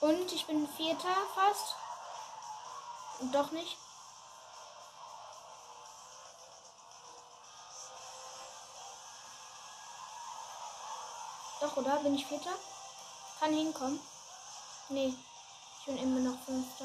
Und 0.00 0.30
ich 0.32 0.46
bin 0.46 0.68
Vierter 0.68 1.16
fast. 1.34 1.76
Und 3.20 3.34
doch 3.34 3.50
nicht. 3.52 3.78
Doch, 11.64 11.78
oder? 11.78 11.96
Bin 12.00 12.14
ich 12.14 12.26
Vierter? 12.26 12.52
Kann 13.40 13.54
hinkommen. 13.54 13.98
Nee, 14.90 15.14
ich 15.78 15.86
bin 15.86 15.96
immer 15.96 16.20
noch 16.20 16.38
Fünfter. 16.44 16.84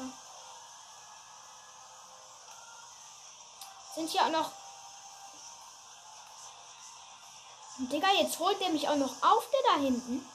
Sind 3.94 4.08
hier 4.08 4.24
auch 4.24 4.30
noch. 4.30 4.50
Digga, 7.76 8.08
jetzt 8.12 8.38
holt 8.38 8.58
der 8.58 8.70
mich 8.70 8.88
auch 8.88 8.96
noch 8.96 9.22
auf, 9.22 9.50
der 9.50 9.60
da 9.70 9.80
hinten. 9.80 10.26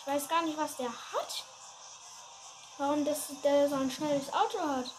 Ich 0.00 0.06
weiß 0.06 0.28
gar 0.28 0.42
nicht, 0.42 0.56
was 0.56 0.76
der 0.76 0.90
hat. 0.90 1.44
Warum 2.76 3.04
das, 3.04 3.18
der 3.42 3.68
so 3.68 3.74
ein 3.74 3.90
schnelles 3.90 4.32
Auto 4.32 4.60
hat. 4.60 4.94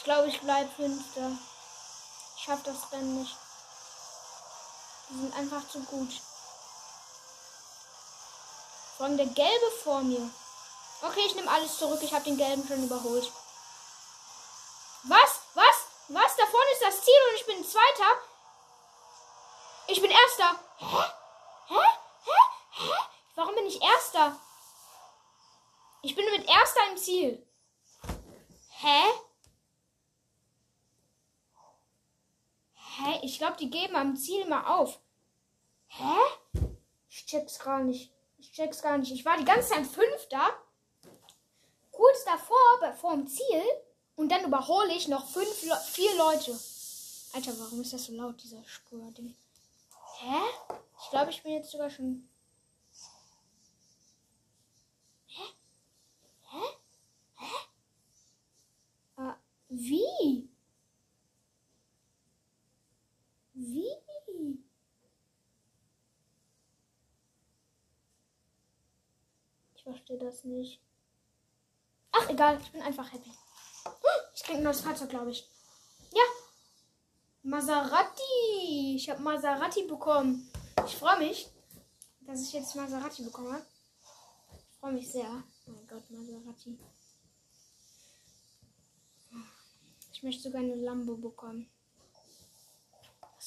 Ich 0.00 0.04
glaube, 0.04 0.28
ich 0.28 0.40
bleibe 0.40 0.70
Fünfter. 0.76 1.30
Ich 2.34 2.42
schaffe 2.44 2.62
das 2.64 2.90
Rennen 2.90 3.20
nicht. 3.20 3.36
Die 5.10 5.14
sind 5.14 5.34
einfach 5.36 5.68
zu 5.68 5.78
gut. 5.80 6.08
Vor 8.96 9.04
allem 9.04 9.18
der 9.18 9.26
gelbe 9.26 9.70
vor 9.84 10.00
mir. 10.00 10.30
Okay, 11.02 11.20
ich 11.26 11.34
nehme 11.34 11.50
alles 11.50 11.76
zurück. 11.76 12.02
Ich 12.02 12.14
habe 12.14 12.24
den 12.24 12.38
gelben 12.38 12.66
schon 12.66 12.82
überholt. 12.82 13.30
Was? 15.02 15.40
Was? 15.52 15.76
Was? 16.08 16.36
Da 16.36 16.46
vorne 16.46 16.70
ist 16.72 16.82
das 16.82 17.04
Ziel 17.04 17.20
und 17.28 17.36
ich 17.36 17.44
bin 17.44 17.62
Zweiter. 17.62 18.22
Ich 19.86 20.00
bin 20.00 20.10
Erster. 20.10 20.58
Hä? 20.78 21.04
Hä? 21.68 21.84
Hä? 22.24 22.40
Hä? 22.70 22.92
Warum 23.34 23.54
bin 23.54 23.66
ich 23.66 23.82
Erster? 23.82 24.40
Ich 26.00 26.16
bin 26.16 26.24
mit 26.30 26.48
Erster 26.48 26.88
im 26.90 26.96
Ziel. 26.96 27.46
Hä? 28.70 29.12
Hä? 33.02 33.20
Ich 33.22 33.38
glaube, 33.38 33.56
die 33.56 33.70
geben 33.70 33.96
am 33.96 34.16
Ziel 34.16 34.46
mal 34.46 34.64
auf. 34.64 35.00
Hä? 35.86 36.16
Ich 37.08 37.26
check's 37.26 37.58
gar 37.58 37.82
nicht. 37.82 38.12
Ich 38.38 38.52
check's 38.52 38.82
gar 38.82 38.98
nicht. 38.98 39.12
Ich 39.12 39.24
war 39.24 39.36
die 39.36 39.44
ganze 39.44 39.70
Zeit 39.70 39.86
Fünfter. 39.86 40.52
Kurz 41.90 42.24
davor, 42.24 42.94
vor 42.96 43.12
dem 43.12 43.26
Ziel. 43.26 43.62
Und 44.16 44.30
dann 44.30 44.44
überhole 44.44 44.92
ich 44.92 45.08
noch 45.08 45.26
fünf, 45.26 45.48
vier 45.48 46.16
Leute. 46.16 46.58
Alter, 47.32 47.58
warum 47.58 47.80
ist 47.80 47.92
das 47.92 48.04
so 48.04 48.12
laut, 48.12 48.42
dieser 48.42 48.62
Spur-Ding? 48.64 49.34
Hä? 50.18 50.40
Ich 51.02 51.10
glaube, 51.10 51.30
ich 51.30 51.42
bin 51.42 51.52
jetzt 51.52 51.70
sogar 51.70 51.90
schon. 51.90 52.28
Hä? 55.26 55.42
Hä? 56.50 56.64
Hä? 57.36 59.28
Äh, 59.30 59.34
wie? 59.68 60.50
Wie? 63.60 63.90
Ich 69.74 69.82
verstehe 69.82 70.18
das 70.18 70.44
nicht. 70.44 70.80
Ach, 72.12 72.28
egal, 72.30 72.58
ich 72.60 72.72
bin 72.72 72.80
einfach 72.80 73.12
happy. 73.12 73.30
Ich 74.34 74.42
krieg 74.42 74.56
ein 74.56 74.62
neues 74.62 74.80
Fahrzeug, 74.80 75.10
glaube 75.10 75.30
ich. 75.30 75.46
Ja. 76.12 76.22
Maserati. 77.42 78.96
Ich 78.96 79.10
habe 79.10 79.22
Maserati 79.22 79.82
bekommen. 79.84 80.50
Ich 80.86 80.96
freue 80.96 81.18
mich, 81.18 81.50
dass 82.20 82.42
ich 82.42 82.54
jetzt 82.54 82.74
Maserati 82.74 83.22
bekomme. 83.24 83.64
Ich 84.70 84.76
freue 84.78 84.92
mich 84.92 85.12
sehr. 85.12 85.44
Oh 85.66 85.72
mein 85.72 85.86
Gott, 85.86 86.10
Maserati. 86.10 86.78
Ich 90.12 90.22
möchte 90.22 90.42
sogar 90.44 90.62
eine 90.62 90.76
Lambo 90.76 91.16
bekommen. 91.16 91.70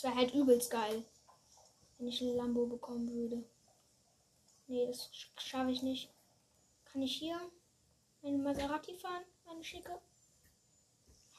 Wäre 0.04 0.16
halt 0.16 0.34
übelst 0.34 0.70
geil, 0.70 1.06
wenn 1.98 2.10
ich 2.10 2.22
eine 2.22 2.34
Lambo 2.34 2.66
bekommen 2.66 3.10
würde. 3.13 3.42
Nee, 4.68 4.86
das 4.86 5.10
schaffe 5.38 5.72
ich 5.72 5.82
nicht. 5.82 6.10
Kann 6.84 7.02
ich 7.02 7.16
hier 7.16 7.39
eine 8.22 8.38
Maserati 8.38 8.98
fahren, 8.98 9.24
eine 9.50 9.63
schicke? 9.63 9.98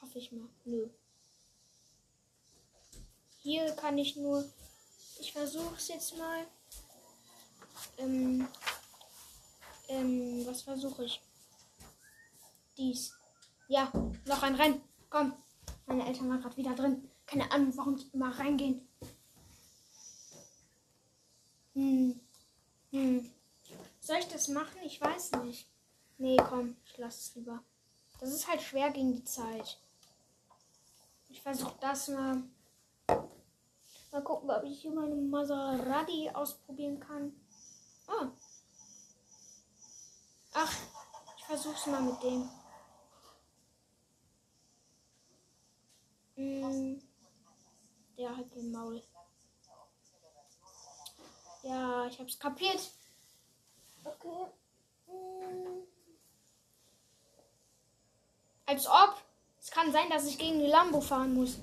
Hoffe 0.01 0.17
ich 0.17 0.31
mal. 0.31 0.49
Nö. 0.63 0.89
Hier 3.43 3.71
kann 3.75 3.99
ich 3.99 4.15
nur. 4.15 4.43
Ich 5.19 5.31
versuche 5.31 5.75
es 5.75 5.87
jetzt 5.89 6.17
mal. 6.17 6.47
Ähm, 7.99 8.47
ähm, 9.89 10.43
was 10.47 10.63
versuche 10.63 11.05
ich? 11.05 11.21
Dies. 12.77 13.13
Ja, 13.67 13.91
noch 14.25 14.41
ein 14.41 14.55
Rennen. 14.55 14.81
Komm. 15.11 15.33
Meine 15.85 16.07
Eltern 16.07 16.29
waren 16.29 16.41
gerade 16.41 16.57
wieder 16.57 16.73
drin. 16.73 17.11
Keine 17.25 17.51
Ahnung, 17.51 17.75
warum 17.75 17.97
die 17.97 18.09
immer 18.13 18.37
reingehen. 18.37 18.87
Hm. 21.73 22.19
Hm. 22.91 23.31
Soll 23.99 24.17
ich 24.17 24.27
das 24.27 24.47
machen? 24.47 24.77
Ich 24.83 25.01
weiß 25.01 25.31
nicht. 25.43 25.67
Nee, 26.17 26.37
komm, 26.37 26.77
ich 26.85 26.97
lasse 26.97 27.19
es 27.19 27.35
lieber. 27.35 27.63
Das 28.19 28.31
ist 28.31 28.47
halt 28.47 28.61
schwer 28.61 28.91
gegen 28.91 29.13
die 29.13 29.23
Zeit. 29.23 29.79
Ich 31.29 31.41
versuche 31.41 31.75
das 31.81 32.07
mal. 32.07 32.43
Mal 34.11 34.23
gucken, 34.23 34.49
ob 34.49 34.63
ich 34.63 34.81
hier 34.81 34.91
meine 34.91 35.15
Maserati 35.15 36.29
ausprobieren 36.33 36.99
kann. 36.99 37.33
Ah. 38.07 38.29
Ach, 40.53 40.73
ich 41.37 41.43
versuche 41.43 41.75
es 41.75 41.85
mal 41.87 42.01
mit 42.01 42.23
dem. 42.23 42.49
Hm. 46.35 47.01
Der 48.17 48.35
hat 48.35 48.53
den 48.55 48.71
Maul. 48.71 49.01
Ja, 51.63 52.05
ich 52.07 52.19
hab's 52.19 52.39
kapiert. 52.39 52.91
Okay. 54.03 54.45
Hm. 55.07 55.83
Als 58.65 58.87
ob. 58.87 59.21
Es 59.59 59.71
kann 59.71 59.91
sein, 59.91 60.09
dass 60.09 60.27
ich 60.27 60.37
gegen 60.37 60.59
die 60.59 60.67
Lambo 60.67 61.01
fahren 61.01 61.33
muss. 61.33 61.57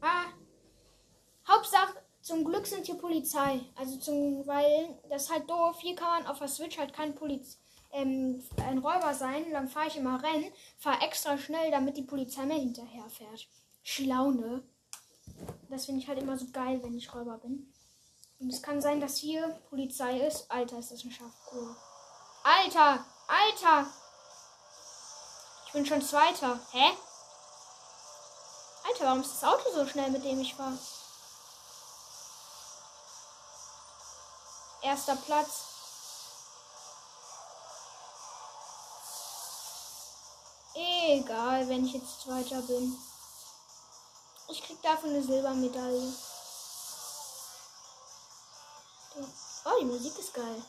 Ah. 0.00 0.26
Hauptsache, 1.48 1.94
zum 2.20 2.44
Glück 2.44 2.66
sind 2.66 2.86
hier 2.86 2.94
Polizei. 2.94 3.60
Also 3.74 3.98
zum, 3.98 4.46
weil 4.46 4.98
das 5.08 5.24
ist 5.24 5.32
halt 5.32 5.50
doof. 5.50 5.78
Hier 5.80 5.96
kann 5.96 6.22
man 6.22 6.26
auf 6.28 6.38
der 6.38 6.48
Switch 6.48 6.78
halt 6.78 6.92
kein 6.92 7.14
Poliz 7.14 7.58
ähm, 7.94 8.42
ein 8.58 8.78
Räuber 8.78 9.14
sein. 9.14 9.50
Dann 9.50 9.68
fahre 9.68 9.88
ich 9.88 9.96
immer 9.96 10.22
Rennen, 10.22 10.52
fahre 10.76 11.04
extra 11.04 11.38
schnell, 11.38 11.70
damit 11.70 11.96
die 11.96 12.02
Polizei 12.02 12.44
mir 12.44 12.54
hinterher 12.54 13.08
fährt. 13.08 13.48
Schlaune. 13.82 14.62
Das 15.68 15.86
finde 15.86 16.00
ich 16.00 16.08
halt 16.08 16.20
immer 16.20 16.38
so 16.38 16.46
geil, 16.52 16.82
wenn 16.82 16.96
ich 16.96 17.14
Räuber 17.14 17.38
bin. 17.38 17.72
Und 18.38 18.50
es 18.50 18.62
kann 18.62 18.80
sein, 18.80 19.00
dass 19.00 19.16
hier 19.16 19.48
Polizei 19.70 20.20
ist. 20.20 20.50
Alter, 20.50 20.78
ist 20.78 20.90
das 20.90 21.04
ein 21.04 21.10
Schafkur. 21.10 21.76
Alter! 22.42 23.04
Alter! 23.26 23.86
bin 25.74 25.84
schon 25.84 26.00
Zweiter. 26.02 26.60
Hä? 26.70 26.96
Alter, 28.86 29.04
warum 29.06 29.20
ist 29.20 29.32
das 29.32 29.44
Auto 29.44 29.72
so 29.74 29.86
schnell, 29.86 30.10
mit 30.10 30.24
dem 30.24 30.40
ich 30.40 30.56
war? 30.56 30.72
Erster 34.82 35.16
Platz. 35.16 35.64
Egal, 40.74 41.68
wenn 41.68 41.86
ich 41.86 41.94
jetzt 41.94 42.20
Zweiter 42.22 42.62
bin. 42.62 42.96
Ich 44.48 44.62
krieg 44.62 44.80
dafür 44.82 45.10
eine 45.10 45.22
Silbermedaille. 45.22 46.12
Oh, 49.64 49.80
die 49.80 49.86
Musik 49.86 50.18
ist 50.18 50.34
geil. 50.34 50.62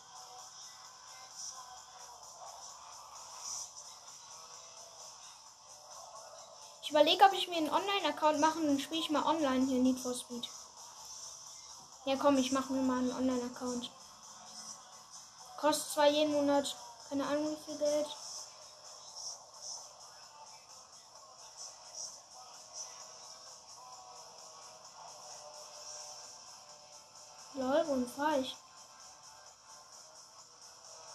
Ich 6.83 6.91
überlege, 6.91 7.25
ob 7.25 7.33
ich 7.33 7.47
mir 7.47 7.57
einen 7.57 7.71
Online-Account 7.71 8.39
mache 8.39 8.59
und 8.59 8.67
dann 8.67 8.79
spiele 8.79 9.01
ich 9.01 9.09
mal 9.09 9.25
online 9.25 9.65
hier 9.65 9.81
Need 9.81 9.99
for 9.99 10.13
Speed. 10.13 10.47
Ja, 12.05 12.15
komm, 12.15 12.37
ich 12.37 12.51
mache 12.51 12.71
mir 12.71 12.83
mal 12.83 12.99
einen 12.99 13.11
Online-Account. 13.11 13.89
Kostet 15.57 15.93
zwar 15.93 16.07
jeden 16.07 16.31
Monat, 16.31 16.75
keine 17.09 17.25
Ahnung 17.25 17.49
wie 17.49 17.65
viel 17.65 17.77
Geld. 17.79 18.07
Runde 27.95 28.09
fahre 28.09 28.39
ich. 28.39 28.57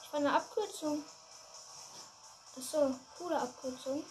Ich 0.02 0.12
war 0.12 0.20
eine 0.20 0.32
Abkürzung. 0.32 1.04
Achso, 2.56 2.94
coole 3.18 3.38
Abkürzung. 3.38 4.02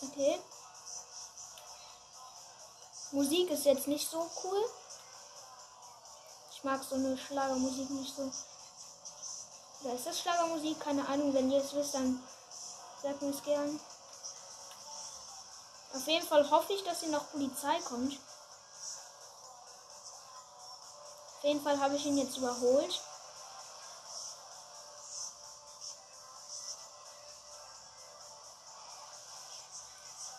Okay. 0.00 0.42
Musik 3.12 3.50
ist 3.50 3.66
jetzt 3.66 3.88
nicht 3.88 4.08
so 4.08 4.30
cool. 4.42 4.70
Ich 6.50 6.64
mag 6.64 6.82
so 6.82 6.94
eine 6.94 7.18
Schlagermusik 7.18 7.90
nicht 7.90 8.16
so. 8.16 8.32
Oder 9.82 9.94
ist 9.94 10.06
das 10.06 10.20
Schlagermusik? 10.20 10.80
Keine 10.80 11.06
Ahnung. 11.06 11.32
Wenn 11.34 11.50
ihr 11.50 11.62
es 11.62 11.74
wisst, 11.74 11.94
dann 11.94 12.22
sagt 13.02 13.22
mir 13.22 13.30
es 13.30 13.42
gern. 13.42 13.80
Auf 15.94 16.06
jeden 16.06 16.26
Fall 16.26 16.50
hoffe 16.50 16.72
ich, 16.72 16.84
dass 16.84 17.00
hier 17.00 17.10
noch 17.10 17.30
Polizei 17.30 17.78
kommt. 17.80 18.18
Auf 21.38 21.44
jeden 21.44 21.62
Fall 21.62 21.78
habe 21.78 21.96
ich 21.96 22.04
ihn 22.04 22.18
jetzt 22.18 22.36
überholt. 22.36 23.00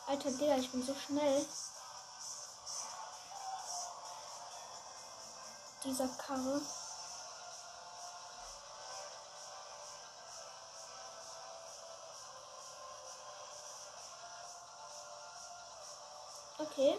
Alter 0.08 0.32
Digga, 0.32 0.56
ich 0.58 0.72
bin 0.72 0.86
so 0.86 0.94
schnell. 0.96 1.46
Dieser 5.84 6.08
Karre. 6.08 6.62
Okay. 16.80 16.98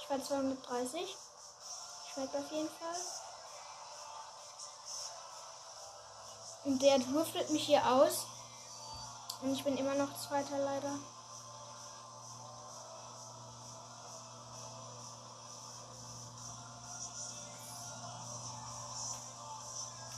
Ich 0.00 0.08
war 0.08 0.24
230. 0.24 1.16
Schmeckt 2.14 2.34
auf 2.34 2.50
jeden 2.50 2.70
Fall. 2.70 2.96
Und 6.64 6.80
der 6.80 7.06
würfelt 7.08 7.50
mich 7.50 7.64
hier 7.64 7.86
aus. 7.86 8.24
Und 9.42 9.52
ich 9.52 9.62
bin 9.64 9.76
immer 9.76 9.94
noch 9.96 10.18
Zweiter 10.18 10.56
leider. 10.56 10.94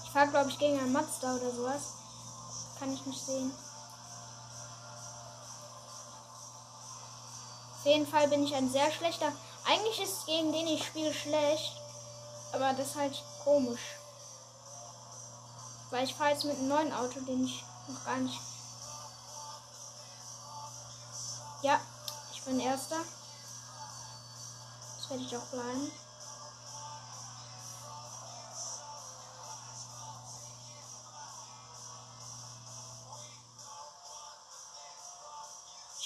Ich 0.04 0.10
fahre, 0.12 0.28
glaube 0.28 0.50
ich, 0.50 0.58
gegen 0.60 0.78
einen 0.78 0.92
Mazda 0.92 1.34
oder 1.34 1.50
sowas. 1.50 1.82
Kann 2.78 2.92
ich 2.92 3.04
nicht 3.06 3.26
sehen. 3.26 3.65
Jeden 7.86 8.06
Fall 8.06 8.28
bin 8.28 8.44
ich 8.44 8.54
ein 8.54 8.70
sehr 8.70 8.90
schlechter. 8.90 9.32
Eigentlich 9.64 10.02
ist 10.02 10.18
es 10.18 10.26
gegen 10.26 10.52
den 10.52 10.66
ich 10.68 10.84
spiele 10.84 11.14
schlecht. 11.14 11.72
Aber 12.52 12.72
das 12.72 12.88
ist 12.88 12.96
halt 12.96 13.22
komisch. 13.44 13.96
Weil 15.90 16.04
ich 16.04 16.14
fahre 16.14 16.30
jetzt 16.30 16.44
mit 16.44 16.58
einem 16.58 16.68
neuen 16.68 16.92
Auto, 16.92 17.20
den 17.20 17.44
ich 17.44 17.64
noch 17.88 18.04
gar 18.04 18.18
nicht 18.18 18.40
ja, 21.62 21.80
ich 22.32 22.42
bin 22.42 22.60
Erster. 22.60 23.00
Das 24.96 25.10
werde 25.10 25.24
ich 25.24 25.36
auch 25.36 25.46
bleiben. 25.46 25.90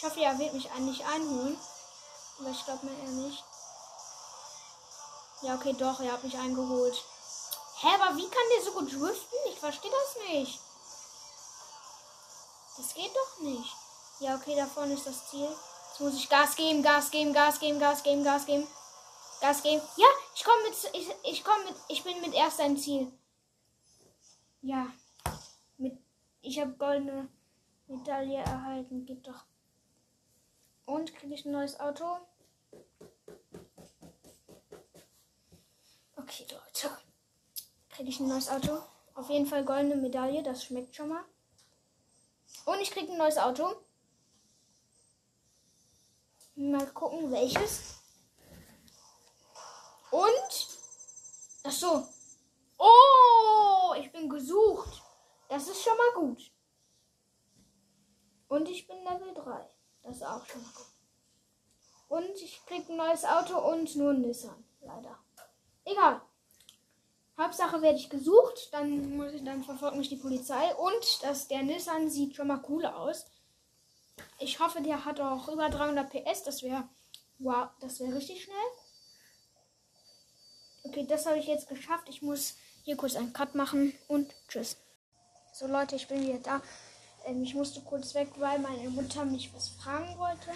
Ich 0.01 0.07
hoffe, 0.07 0.23
er 0.23 0.39
wird 0.39 0.55
mich 0.55 0.71
eigentlich 0.71 1.05
einholen. 1.05 1.59
Aber 2.39 2.49
ich 2.49 2.65
glaube 2.65 2.87
mir 2.87 2.99
eher 3.03 3.11
nicht. 3.11 3.45
Ja, 5.43 5.55
okay, 5.57 5.75
doch, 5.75 6.01
er 6.01 6.13
hat 6.13 6.25
mich 6.25 6.39
eingeholt. 6.39 7.05
Hä, 7.81 7.89
aber 8.01 8.17
wie 8.17 8.27
kann 8.31 8.43
der 8.57 8.65
so 8.65 8.73
gut 8.73 8.91
driften? 8.91 9.39
Ich 9.51 9.59
verstehe 9.59 9.91
das 9.91 10.25
nicht. 10.27 10.59
Das 12.79 12.95
geht 12.95 13.15
doch 13.15 13.41
nicht. 13.43 13.77
Ja, 14.21 14.37
okay, 14.37 14.57
da 14.57 14.65
vorne 14.65 14.95
ist 14.95 15.07
das 15.07 15.29
Ziel. 15.29 15.51
Jetzt 15.91 16.01
muss 16.01 16.15
ich 16.15 16.31
Gas 16.31 16.57
geben, 16.57 16.83
Gas 16.83 17.11
geben, 17.11 17.35
Gas 17.35 17.61
geben, 17.61 17.79
Gas 17.79 18.03
geben, 18.03 18.25
Gas 18.25 18.47
geben. 18.47 18.67
Gas 19.43 19.63
geben. 19.63 19.83
Ja, 19.97 20.07
ich 20.35 20.45
komme 20.45 20.63
mit 20.63 20.95
ich, 20.95 21.09
ich 21.25 21.45
komme 21.45 21.65
mit 21.65 21.75
ich 21.89 22.03
bin 22.05 22.23
mit 22.23 22.33
erst 22.33 22.59
ein 22.61 22.79
Ziel. 22.79 23.13
Ja. 24.63 24.87
Mit 25.77 25.99
ich 26.41 26.59
habe 26.59 26.73
goldene 26.73 27.29
Medaille 27.87 28.39
erhalten, 28.39 29.05
geht 29.05 29.27
doch. 29.27 29.45
Und 30.91 31.15
kriege 31.15 31.35
ich 31.35 31.45
ein 31.45 31.53
neues 31.53 31.79
Auto? 31.79 32.05
Okay, 36.17 36.45
Leute. 36.51 36.99
Kriege 37.91 38.09
ich 38.09 38.19
ein 38.19 38.27
neues 38.27 38.49
Auto? 38.49 38.83
Auf 39.15 39.31
jeden 39.31 39.47
Fall 39.47 39.65
goldene 39.65 39.95
Medaille, 39.95 40.43
das 40.43 40.65
schmeckt 40.65 40.97
schon 40.97 41.11
mal. 41.11 41.25
Und 42.65 42.81
ich 42.81 42.91
kriege 42.91 43.13
ein 43.13 43.19
neues 43.19 43.39
Auto. 43.39 43.77
Mal 46.57 46.89
gucken, 46.89 47.31
welches. 47.31 48.01
Und. 50.11 50.69
Ach 51.63 51.71
so. 51.71 52.09
Oh, 52.79 53.95
ich 53.97 54.11
bin 54.11 54.29
gesucht. 54.29 55.01
Das 55.49 55.69
ist 55.69 55.85
schon 55.85 55.97
mal 55.97 56.13
gut. 56.15 56.51
Und 58.49 58.69
ich 58.69 58.89
bin 58.89 59.05
Level 59.05 59.33
3. 59.35 59.71
Das 60.03 60.17
ist 60.17 60.23
auch 60.23 60.45
schon 60.47 60.63
mal 60.63 60.73
gut. 60.75 60.87
Und 62.09 62.43
ich 62.43 62.65
krieg 62.67 62.89
ein 62.89 62.97
neues 62.97 63.25
Auto 63.25 63.59
und 63.59 63.95
nur 63.97 64.11
ein 64.11 64.23
Nissan. 64.23 64.65
Leider. 64.81 65.19
Egal. 65.85 66.21
Hauptsache 67.39 67.81
werde 67.81 67.99
ich 67.99 68.11
gesucht, 68.11 68.69
dann 68.73 69.17
muss 69.17 69.33
ich, 69.33 69.45
dann 69.45 69.65
verfolgt 69.65 69.97
mich 69.97 70.09
die 70.09 70.17
Polizei 70.17 70.75
und 70.75 71.23
das, 71.23 71.49
der 71.49 71.63
Nissan 71.63 72.11
sieht 72.11 72.37
schon 72.37 72.49
mal 72.49 72.63
cool 72.69 72.85
aus. 72.85 73.27
Ich 74.39 74.61
hoffe, 74.61 74.83
der 74.83 75.05
hat 75.05 75.21
auch 75.21 75.49
über 75.49 75.71
300 75.71 76.11
PS. 76.11 76.43
Das 76.43 76.63
wäre, 76.63 76.89
wow, 77.39 77.69
das 77.81 78.01
wäre 78.01 78.15
richtig 78.15 78.45
schnell. 78.45 78.57
Okay, 80.85 81.07
das 81.07 81.27
habe 81.27 81.39
ich 81.39 81.47
jetzt 81.47 81.69
geschafft. 81.69 82.09
Ich 82.09 82.23
muss 82.23 82.57
hier 82.83 82.97
kurz 82.97 83.17
einen 83.17 83.33
Cut 83.33 83.55
machen 83.55 83.95
und 84.09 84.35
tschüss. 84.49 84.77
So 85.53 85.67
Leute, 85.67 85.97
ich 85.97 86.09
bin 86.09 86.23
wieder 86.23 86.39
da. 86.39 86.63
Ähm, 87.25 87.43
ich 87.43 87.55
musste 87.55 87.81
kurz 87.83 88.15
weg, 88.15 88.29
weil 88.37 88.59
meine 88.59 88.91
Mutter 88.91 89.25
mich 89.25 89.53
was 89.55 89.69
fragen 89.69 90.19
wollte. 90.19 90.51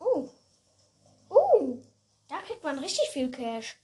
Uh. 0.00 0.28
Uh. 1.30 1.82
Da 2.28 2.38
kriegt 2.38 2.62
man 2.62 2.78
richtig 2.78 3.08
viel 3.10 3.30
Cash. 3.30 3.76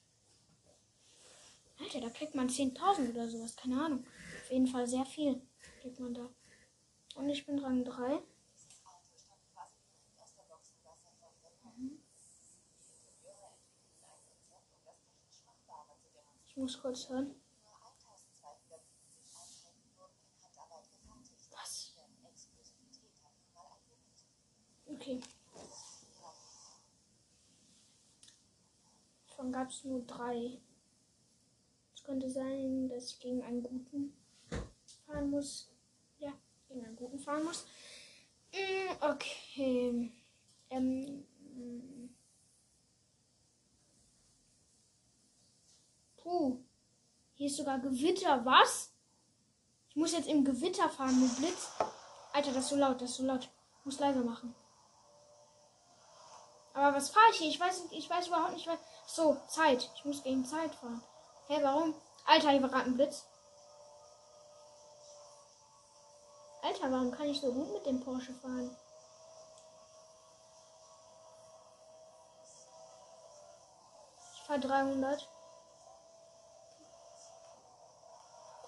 Alter, 1.81 2.01
da 2.01 2.11
kriegt 2.11 2.35
man 2.35 2.49
10.000 2.49 3.11
oder 3.11 3.29
sowas. 3.29 3.57
Keine 3.57 3.85
Ahnung. 3.85 4.07
Auf 4.43 4.51
jeden 4.51 4.67
Fall 4.67 4.87
sehr 4.87 5.05
viel 5.05 5.41
kriegt 5.81 6.01
man 6.01 6.15
da. 6.15 6.29
Und 7.17 7.29
ich 7.29 7.45
bin 7.45 7.59
Rang 7.59 7.85
3. 7.85 8.23
Ich 16.47 16.57
muss 16.57 16.81
kurz 16.81 17.09
hören. 17.09 17.35
Was? 21.51 21.93
Okay. 25.05 25.21
Davon 29.29 29.53
gab 29.53 29.69
es 29.69 29.85
nur 29.85 30.01
drei. 30.07 30.59
Es 31.95 32.03
könnte 32.03 32.31
sein, 32.31 32.89
dass 32.89 33.11
ich 33.11 33.21
gegen 33.21 33.43
einen 33.43 33.63
guten 33.63 34.17
fahren 35.07 35.31
muss 35.31 35.69
in 36.75 36.85
einen 36.85 36.97
guten 36.97 37.19
fahren 37.19 37.45
muss. 37.45 37.67
Mm, 38.53 39.05
okay. 39.05 40.13
Ähm. 40.71 41.25
Puh. 46.17 46.59
Hier 47.35 47.47
ist 47.47 47.57
sogar 47.57 47.79
Gewitter. 47.81 48.45
Was? 48.45 48.93
Ich 49.91 49.97
muss 49.97 50.13
jetzt 50.13 50.29
im 50.29 50.45
Gewitter 50.45 50.89
fahren 50.89 51.21
mit 51.21 51.37
Blitz. 51.37 51.71
Alter, 52.33 52.53
das 52.53 52.65
ist 52.65 52.71
so 52.71 52.77
laut, 52.77 53.01
das 53.01 53.11
ist 53.11 53.17
so 53.17 53.25
laut. 53.25 53.49
Ich 53.79 53.85
muss 53.85 54.01
leiser 54.01 54.25
machen. 54.25 54.55
Aber 56.75 56.97
was 56.97 57.11
fahre 57.11 57.31
ich 57.31 57.37
hier? 57.37 57.49
Ich 57.49 57.61
weiß, 57.61 57.85
ich 57.91 58.11
weiß 58.11 58.27
überhaupt 58.27 58.53
nicht, 58.53 58.67
was. 58.67 58.79
So, 59.07 59.37
Zeit. 59.47 59.91
Ich 59.95 60.05
muss 60.05 60.23
gegen 60.23 60.45
Zeit 60.45 60.75
fahren. 60.75 61.03
Hä, 61.47 61.61
warum? 61.63 61.95
Alter, 62.27 62.51
hier 62.51 62.63
war 62.63 62.69
gerade 62.69 62.87
ein 62.87 62.97
Blitz. 62.97 63.25
Alter, 66.63 66.91
warum 66.91 67.13
kann 67.13 67.29
ich 67.29 67.41
so 67.41 67.53
gut 67.53 67.73
mit 67.73 67.87
dem 67.87 68.03
Porsche 68.03 68.35
fahren? 68.35 68.77
Ich 74.35 74.43
fahre 74.47 74.61
300. 74.61 75.29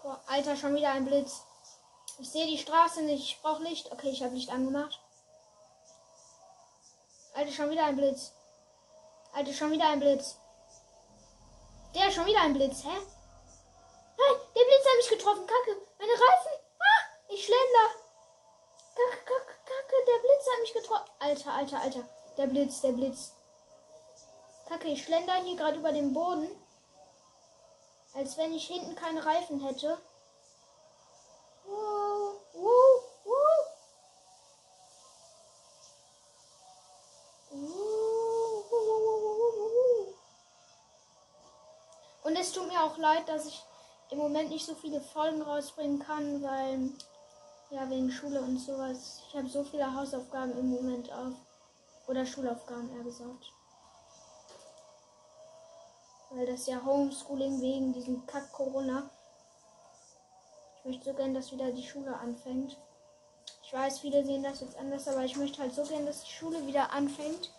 Boah, 0.02 0.20
Alter, 0.26 0.56
schon 0.56 0.76
wieder 0.76 0.90
ein 0.90 1.06
Blitz. 1.06 1.42
Ich 2.18 2.30
sehe 2.30 2.46
die 2.46 2.58
Straße 2.58 3.02
nicht. 3.02 3.24
Ich 3.24 3.42
brauche 3.42 3.62
Licht. 3.62 3.90
Okay, 3.90 4.10
ich 4.10 4.22
habe 4.22 4.34
Licht 4.34 4.50
angemacht. 4.50 5.00
Alter, 7.36 7.52
schon 7.52 7.70
wieder 7.70 7.84
ein 7.84 7.96
Blitz. 7.96 8.32
Alter, 9.34 9.52
schon 9.52 9.70
wieder 9.70 9.90
ein 9.90 10.00
Blitz. 10.00 10.36
Der 11.94 12.10
schon 12.10 12.24
wieder 12.24 12.40
ein 12.40 12.54
Blitz, 12.54 12.82
hä? 12.82 12.88
Nein, 12.88 14.36
der 14.54 14.64
Blitz 14.64 14.86
hat 14.86 14.96
mich 14.96 15.08
getroffen. 15.10 15.46
Kacke. 15.46 15.76
Meine 15.98 16.12
Reifen. 16.12 16.52
Ich 17.28 17.44
schlender. 17.44 17.88
Kacke, 18.94 19.22
kacke, 19.26 19.54
kacke. 19.66 19.96
Der 20.06 20.18
Blitz 20.24 20.46
hat 20.50 20.60
mich 20.62 20.72
getroffen. 20.72 21.10
Alter, 21.18 21.52
alter, 21.52 21.80
alter. 21.82 22.08
Der 22.38 22.46
Blitz, 22.46 22.80
der 22.80 22.92
Blitz. 22.92 23.32
Kacke, 24.66 24.88
ich 24.88 25.04
schlender 25.04 25.34
hier 25.34 25.56
gerade 25.56 25.76
über 25.76 25.92
den 25.92 26.14
Boden. 26.14 26.48
Als 28.14 28.38
wenn 28.38 28.54
ich 28.54 28.66
hinten 28.66 28.94
keine 28.94 29.26
Reifen 29.26 29.60
hätte. 29.60 29.98
Wow, 31.66 32.15
Und 42.26 42.34
es 42.34 42.50
tut 42.50 42.66
mir 42.66 42.82
auch 42.82 42.98
leid, 42.98 43.28
dass 43.28 43.46
ich 43.46 43.62
im 44.10 44.18
Moment 44.18 44.50
nicht 44.50 44.66
so 44.66 44.74
viele 44.74 45.00
Folgen 45.00 45.42
rausbringen 45.42 46.00
kann, 46.00 46.42
weil 46.42 46.90
ja 47.70 47.88
wegen 47.88 48.10
Schule 48.10 48.40
und 48.40 48.58
sowas. 48.58 49.22
Ich 49.28 49.36
habe 49.36 49.48
so 49.48 49.62
viele 49.62 49.94
Hausaufgaben 49.94 50.58
im 50.58 50.70
Moment 50.70 51.12
auf. 51.12 51.34
Oder 52.08 52.26
Schulaufgaben 52.26 52.90
eher 52.96 53.04
gesagt. 53.04 53.52
Weil 56.30 56.46
das 56.46 56.66
ja 56.66 56.84
Homeschooling 56.84 57.60
wegen 57.60 57.92
diesem 57.92 58.26
Kack 58.26 58.50
Corona. 58.52 59.08
Ich 60.80 60.84
möchte 60.86 61.04
so 61.04 61.16
gern, 61.16 61.32
dass 61.32 61.52
wieder 61.52 61.70
die 61.70 61.86
Schule 61.86 62.12
anfängt. 62.12 62.76
Ich 63.62 63.72
weiß, 63.72 64.00
viele 64.00 64.24
sehen 64.24 64.42
das 64.42 64.62
jetzt 64.62 64.76
anders, 64.78 65.06
aber 65.06 65.24
ich 65.24 65.36
möchte 65.36 65.62
halt 65.62 65.76
so 65.76 65.84
gern, 65.84 66.06
dass 66.06 66.24
die 66.24 66.32
Schule 66.32 66.66
wieder 66.66 66.90
anfängt. 66.92 67.52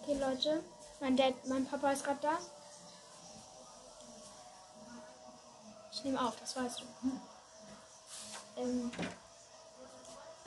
Okay, 0.00 0.18
Leute. 0.18 0.64
Mein 1.00 1.18
Dad, 1.18 1.34
mein 1.44 1.66
Papa 1.66 1.92
ist 1.92 2.04
gerade 2.04 2.20
da. 2.22 2.38
Ich 6.04 6.10
nehme 6.10 6.20
auf, 6.20 6.36
das 6.38 6.54
weißt 6.54 6.80
du. 6.80 6.84
Ähm, 8.60 8.92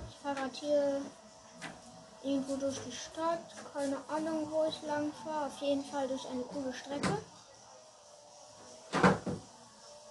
ich 0.07 0.15
fahre 0.21 0.35
gerade 0.35 0.53
hier 0.53 1.01
irgendwo 2.21 2.57
durch 2.57 2.79
die 2.85 2.91
Stadt. 2.91 3.41
Keine 3.73 3.97
Ahnung, 4.07 4.51
wo 4.51 4.65
ich 4.65 4.79
lang 4.83 5.11
fahre. 5.23 5.47
Auf 5.47 5.59
jeden 5.61 5.83
Fall 5.83 6.07
durch 6.07 6.27
eine 6.27 6.43
coole 6.43 6.71
Strecke. 6.71 7.17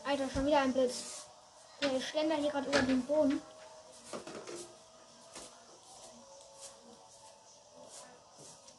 Alter, 0.05 0.29
schon 0.31 0.47
wieder 0.47 0.63
ein 0.63 0.73
Blitz. 0.73 1.27
Ja, 1.81 1.91
ich 1.97 2.09
schlender 2.09 2.35
hier 2.35 2.51
gerade 2.51 2.67
über 2.67 2.83
den 2.83 3.07
Boden. 3.07 3.41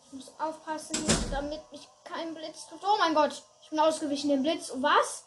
Ich 0.08 0.12
muss 0.12 0.32
aufpassen, 0.38 0.98
damit 1.32 1.72
mich 1.72 1.88
kein 2.04 2.34
Blitz 2.34 2.68
tut. 2.68 2.82
Oh 2.84 2.98
mein 3.00 3.16
Gott, 3.16 3.42
ich 3.64 3.70
bin 3.70 3.80
ausgewichen 3.80 4.30
dem 4.32 4.44
Blitz. 4.44 4.74
Was? 4.76 5.24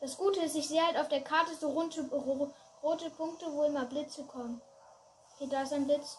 Das 0.00 0.16
Gute 0.16 0.40
ist, 0.40 0.56
ich 0.56 0.66
sehe 0.66 0.84
halt 0.84 0.96
auf 0.96 1.08
der 1.08 1.22
Karte 1.22 1.54
so 1.54 1.68
rote, 1.70 2.02
rote 2.82 3.10
Punkte, 3.10 3.52
wo 3.52 3.64
immer 3.64 3.84
Blitze 3.84 4.24
kommen. 4.24 4.62
Okay, 5.34 5.48
da 5.48 5.62
ist 5.62 5.72
ein 5.72 5.86
Blitz. 5.86 6.18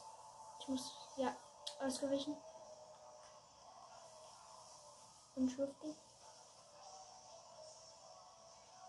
Ich 0.60 0.68
muss, 0.68 0.92
ja, 1.18 1.36
ausgewichen. 1.80 2.38
Und 5.36 5.50
schwiften. 5.50 5.98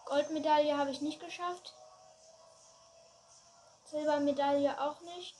Goldmedaille 0.05 0.77
habe 0.77 0.91
ich 0.91 1.01
nicht 1.01 1.21
geschafft. 1.21 1.73
Silbermedaille 3.87 4.79
auch 4.79 5.01
nicht. 5.01 5.35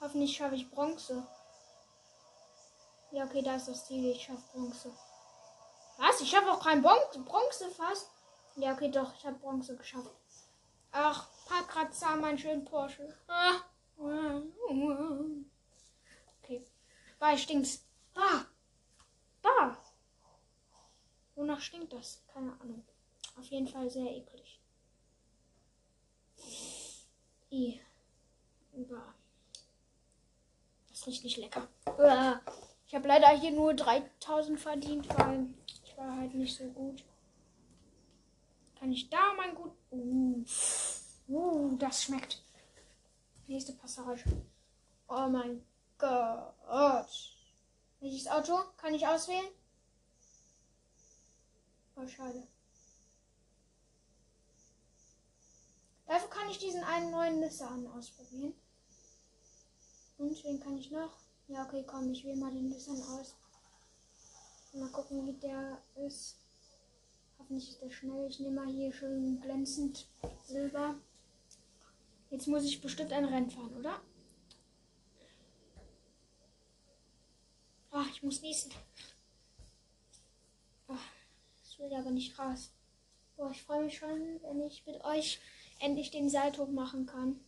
Hoffentlich 0.00 0.36
schaffe 0.36 0.56
ich 0.56 0.70
Bronze. 0.70 1.24
Ja, 3.12 3.24
okay, 3.24 3.42
da 3.42 3.56
ist 3.56 3.68
das 3.68 3.86
Ziel. 3.86 4.10
Ich 4.10 4.24
schaffe 4.24 4.42
Bronze. 4.52 4.92
Was? 5.98 6.20
Ich 6.20 6.34
habe 6.34 6.50
auch 6.50 6.62
kein 6.62 6.80
Bronze, 6.80 7.18
Bronze 7.18 7.70
fast. 7.70 8.08
Ja, 8.56 8.72
okay, 8.72 8.90
doch. 8.90 9.14
Ich 9.14 9.26
habe 9.26 9.38
Bronze 9.38 9.76
geschafft. 9.76 10.10
Ach, 10.92 11.28
paar 11.46 11.66
Kratzer, 11.66 12.16
mein 12.16 12.38
schönen 12.38 12.64
Porsche. 12.64 13.14
Ah. 13.26 13.56
Okay. 16.42 16.64
Bei 17.18 17.36
stinkt's. 17.36 17.84
Da. 18.14 18.46
Da. 19.42 19.76
Wonach 21.34 21.60
stinkt 21.60 21.92
das? 21.92 22.22
Keine 22.32 22.52
Ahnung. 22.60 22.84
Auf 23.36 23.44
jeden 23.46 23.68
Fall 23.68 23.90
sehr 23.90 24.10
eklig. 24.10 24.60
I. 27.50 27.80
Bah. 28.72 29.14
Das 30.90 31.06
riecht 31.06 31.24
nicht 31.24 31.36
lecker. 31.38 31.68
Ich 32.86 32.94
habe 32.94 33.08
leider 33.08 33.28
hier 33.30 33.50
nur 33.50 33.74
3000 33.74 34.58
verdient, 34.58 35.08
weil 35.18 35.48
war 35.98 36.16
halt 36.16 36.34
nicht 36.34 36.56
so 36.56 36.64
gut. 36.64 37.04
Kann 38.78 38.92
ich 38.92 39.10
da 39.10 39.34
mein 39.36 39.54
gut. 39.54 39.72
Uh, 39.90 40.44
uh, 41.28 41.76
das 41.78 42.04
schmeckt. 42.04 42.42
Nächste 43.46 43.72
Passage. 43.72 44.24
Oh 45.08 45.28
mein 45.28 45.64
Gott. 45.98 47.34
Welches 48.00 48.28
Auto 48.28 48.56
kann 48.76 48.94
ich 48.94 49.06
auswählen? 49.06 49.48
Oh, 51.96 52.06
schade. 52.06 52.46
Dafür 56.06 56.30
kann 56.30 56.48
ich 56.48 56.58
diesen 56.58 56.84
einen 56.84 57.10
neuen 57.10 57.40
Nissan 57.40 57.86
ausprobieren. 57.88 58.54
Und 60.16 60.44
wen 60.44 60.60
kann 60.60 60.78
ich 60.78 60.90
noch? 60.90 61.12
Ja, 61.48 61.64
okay, 61.64 61.84
komm, 61.86 62.12
ich 62.12 62.24
wähle 62.24 62.36
mal 62.36 62.52
den 62.52 62.68
Nissan 62.68 63.02
aus. 63.02 63.34
Mal 64.72 64.88
gucken, 64.90 65.26
wie 65.26 65.32
der 65.40 65.82
ist. 66.06 66.36
Hoffentlich 67.38 67.70
ist 67.70 67.82
der 67.82 67.90
schnell. 67.90 68.28
Ich 68.28 68.38
nehme 68.38 68.56
mal 68.56 68.72
hier 68.72 68.92
schön 68.92 69.40
glänzend 69.40 70.06
Silber. 70.44 70.94
Jetzt 72.30 72.46
muss 72.46 72.64
ich 72.64 72.80
bestimmt 72.80 73.12
ein 73.12 73.24
Rennen 73.24 73.50
fahren, 73.50 73.74
oder? 73.76 74.00
Ach, 77.90 78.06
ich 78.12 78.22
muss 78.22 78.42
niesen. 78.42 78.70
Ach, 80.86 81.04
das 81.62 81.78
will 81.78 81.92
aber 81.94 82.10
nicht 82.10 82.38
raus. 82.38 82.70
Boah, 83.36 83.50
ich 83.50 83.62
freue 83.62 83.84
mich 83.84 83.96
schon, 83.96 84.40
wenn 84.42 84.60
ich 84.66 84.84
mit 84.86 85.02
euch 85.04 85.40
endlich 85.80 86.10
den 86.10 86.28
Salto 86.28 86.66
machen 86.66 87.06
kann. 87.06 87.40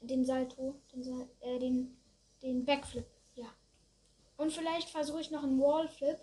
Den 0.00 0.24
Salto, 0.24 0.80
den, 0.92 1.28
äh, 1.40 1.58
den, 1.58 1.96
den 2.42 2.64
Backflip. 2.64 3.06
Und 4.36 4.52
vielleicht 4.52 4.90
versuche 4.90 5.20
ich 5.20 5.30
noch 5.30 5.42
einen 5.42 5.60
Wallflip. 5.60 6.18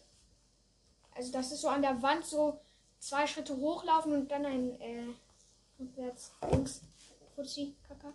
Also 1.15 1.31
das 1.31 1.51
ist 1.51 1.61
so 1.61 1.69
an 1.69 1.81
der 1.81 2.01
Wand 2.01 2.25
so 2.25 2.59
zwei 2.99 3.27
Schritte 3.27 3.57
hochlaufen 3.57 4.13
und 4.13 4.31
dann 4.31 4.45
ein 4.45 4.81
äh, 4.81 5.07
rückwärts 5.79 6.31
links 6.49 6.81
Fuzzi 7.35 7.75
Kaka. 7.87 8.13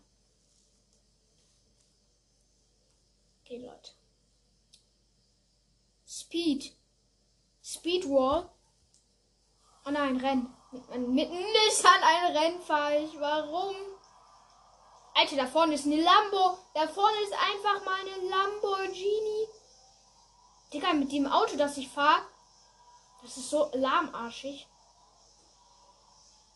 Okay, 3.43 3.59
Leute. 3.59 3.93
Speed. 6.07 6.73
Speed 7.63 8.09
Wall. 8.09 8.49
Oh 9.87 9.91
nein, 9.91 10.17
Rennen. 10.17 10.55
Mit, 10.71 11.09
mit 11.09 11.31
Nissan 11.31 12.03
ein 12.03 12.37
Rennen 12.37 12.61
fahre 12.61 12.99
ich. 12.99 13.19
Warum? 13.19 13.75
Alter, 15.15 15.37
da 15.37 15.47
vorne 15.47 15.75
ist 15.75 15.87
eine 15.87 16.01
Lambo. 16.01 16.59
Da 16.75 16.87
vorne 16.87 17.17
ist 17.23 17.33
einfach 17.33 17.85
mal 17.85 18.01
eine 18.01 18.29
Lamborghini. 18.29 19.49
Digga, 20.73 20.93
mit 20.93 21.13
dem 21.13 21.27
Auto, 21.27 21.57
das 21.57 21.77
ich 21.77 21.89
fahre, 21.89 22.23
das 23.23 23.37
ist 23.37 23.51
so 23.51 23.71
lahmarschig. 23.73 24.67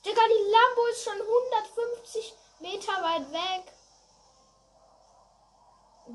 Digga, 0.05 0.21
die 0.29 0.51
Lambo 0.51 0.87
ist 0.91 1.05
schon 1.05 1.21
150 1.21 2.35
Meter 2.61 2.93
weit 3.03 3.33
weg. 3.33 3.73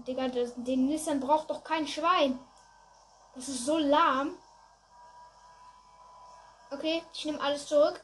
Digga, 0.05 0.27
das, 0.27 0.53
den 0.55 0.87
Nissan 0.87 1.19
braucht 1.19 1.49
doch 1.49 1.63
kein 1.63 1.87
Schwein. 1.87 2.39
Das 3.35 3.47
ist 3.47 3.65
so 3.65 3.77
lahm. 3.77 4.37
Okay, 6.71 7.03
ich 7.13 7.25
nehme 7.25 7.41
alles 7.41 7.67
zurück. 7.67 8.03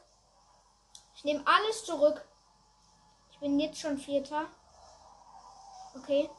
Ich 1.14 1.24
nehme 1.24 1.46
alles 1.46 1.84
zurück. 1.84 2.26
Ich 3.30 3.38
bin 3.38 3.60
jetzt 3.60 3.78
schon 3.78 3.98
Vierter. 3.98 4.46
Okay. 5.96 6.30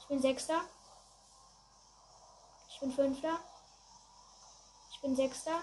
Ich 0.00 0.06
bin 0.06 0.20
Sechster. 0.20 0.60
Ich 2.78 2.80
bin 2.82 2.92
Fünfter. 2.92 3.40
Ich 4.92 5.00
bin 5.00 5.16
Sechster. 5.16 5.62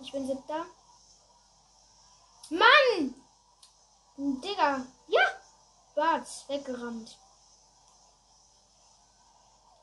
Ich 0.00 0.10
bin 0.10 0.26
Siebter. 0.26 0.64
Mann! 2.48 3.14
Digga. 4.16 4.86
Ja! 5.08 5.20
Bart's 5.94 6.48
weggerannt. 6.48 7.18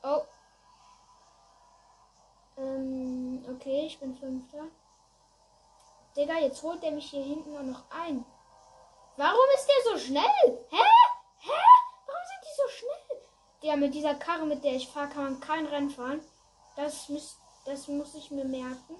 Oh. 0.02 0.22
Ähm, 2.56 3.46
okay, 3.54 3.86
ich 3.86 4.00
bin 4.00 4.16
Fünfter. 4.16 4.64
Digga, 6.16 6.38
jetzt 6.38 6.60
holt 6.64 6.82
der 6.82 6.90
mich 6.90 7.08
hier 7.08 7.22
hinten 7.22 7.56
auch 7.56 7.62
noch 7.62 7.84
ein. 7.90 8.26
Warum 9.16 9.46
ist 9.54 9.68
der 9.68 9.92
so 9.92 9.98
schnell? 9.98 10.66
Hä? 10.70 11.01
Ja, 13.62 13.76
mit 13.76 13.94
dieser 13.94 14.16
Karre, 14.16 14.44
mit 14.44 14.64
der 14.64 14.74
ich 14.74 14.88
fahre, 14.88 15.08
kann 15.08 15.24
man 15.24 15.40
kein 15.40 15.66
Rennen 15.66 15.90
fahren. 15.90 16.20
Das 16.74 17.08
müsst, 17.08 17.38
Das 17.64 17.86
muss 17.86 18.14
ich 18.14 18.30
mir 18.32 18.44
merken. 18.44 18.96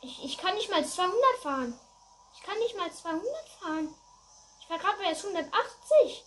Ich, 0.00 0.24
ich 0.24 0.36
kann 0.36 0.54
nicht 0.56 0.70
mal 0.70 0.84
200 0.84 1.16
fahren. 1.42 1.78
Ich 2.34 2.42
kann 2.42 2.58
nicht 2.58 2.76
mal 2.76 2.90
200 2.92 3.48
fahren. 3.60 3.94
Ich 4.60 4.68
war 4.68 4.78
gerade 4.78 4.98
bei 4.98 5.04
jetzt 5.04 5.24
180. 5.24 6.24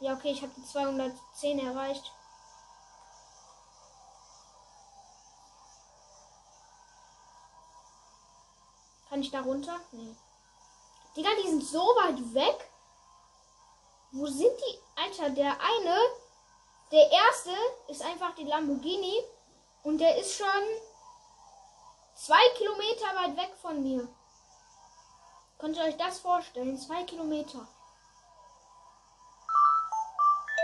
Ja, 0.00 0.14
okay, 0.14 0.30
ich 0.30 0.42
habe 0.42 0.52
die 0.56 0.64
210 0.64 1.58
erreicht. 1.58 2.12
Kann 9.08 9.20
ich 9.20 9.30
da 9.30 9.40
runter? 9.40 9.80
Nee. 9.90 10.14
Digga, 11.16 11.30
die 11.42 11.48
sind 11.48 11.64
so 11.64 11.80
weit 11.80 12.34
weg. 12.34 12.71
Wo 14.12 14.26
sind 14.26 14.52
die? 14.60 14.78
Alter, 15.02 15.30
der 15.30 15.52
eine, 15.58 15.98
der 16.90 17.10
erste 17.10 17.50
ist 17.88 18.02
einfach 18.02 18.34
die 18.34 18.44
Lamborghini 18.44 19.22
und 19.84 19.98
der 19.98 20.16
ist 20.18 20.36
schon 20.36 20.46
zwei 22.14 22.42
Kilometer 22.58 23.06
weit 23.16 23.36
weg 23.38 23.56
von 23.62 23.82
mir. 23.82 24.06
Könnt 25.58 25.78
ihr 25.78 25.84
euch 25.84 25.96
das 25.96 26.18
vorstellen? 26.18 26.76
Zwei 26.76 27.04
Kilometer. 27.04 27.66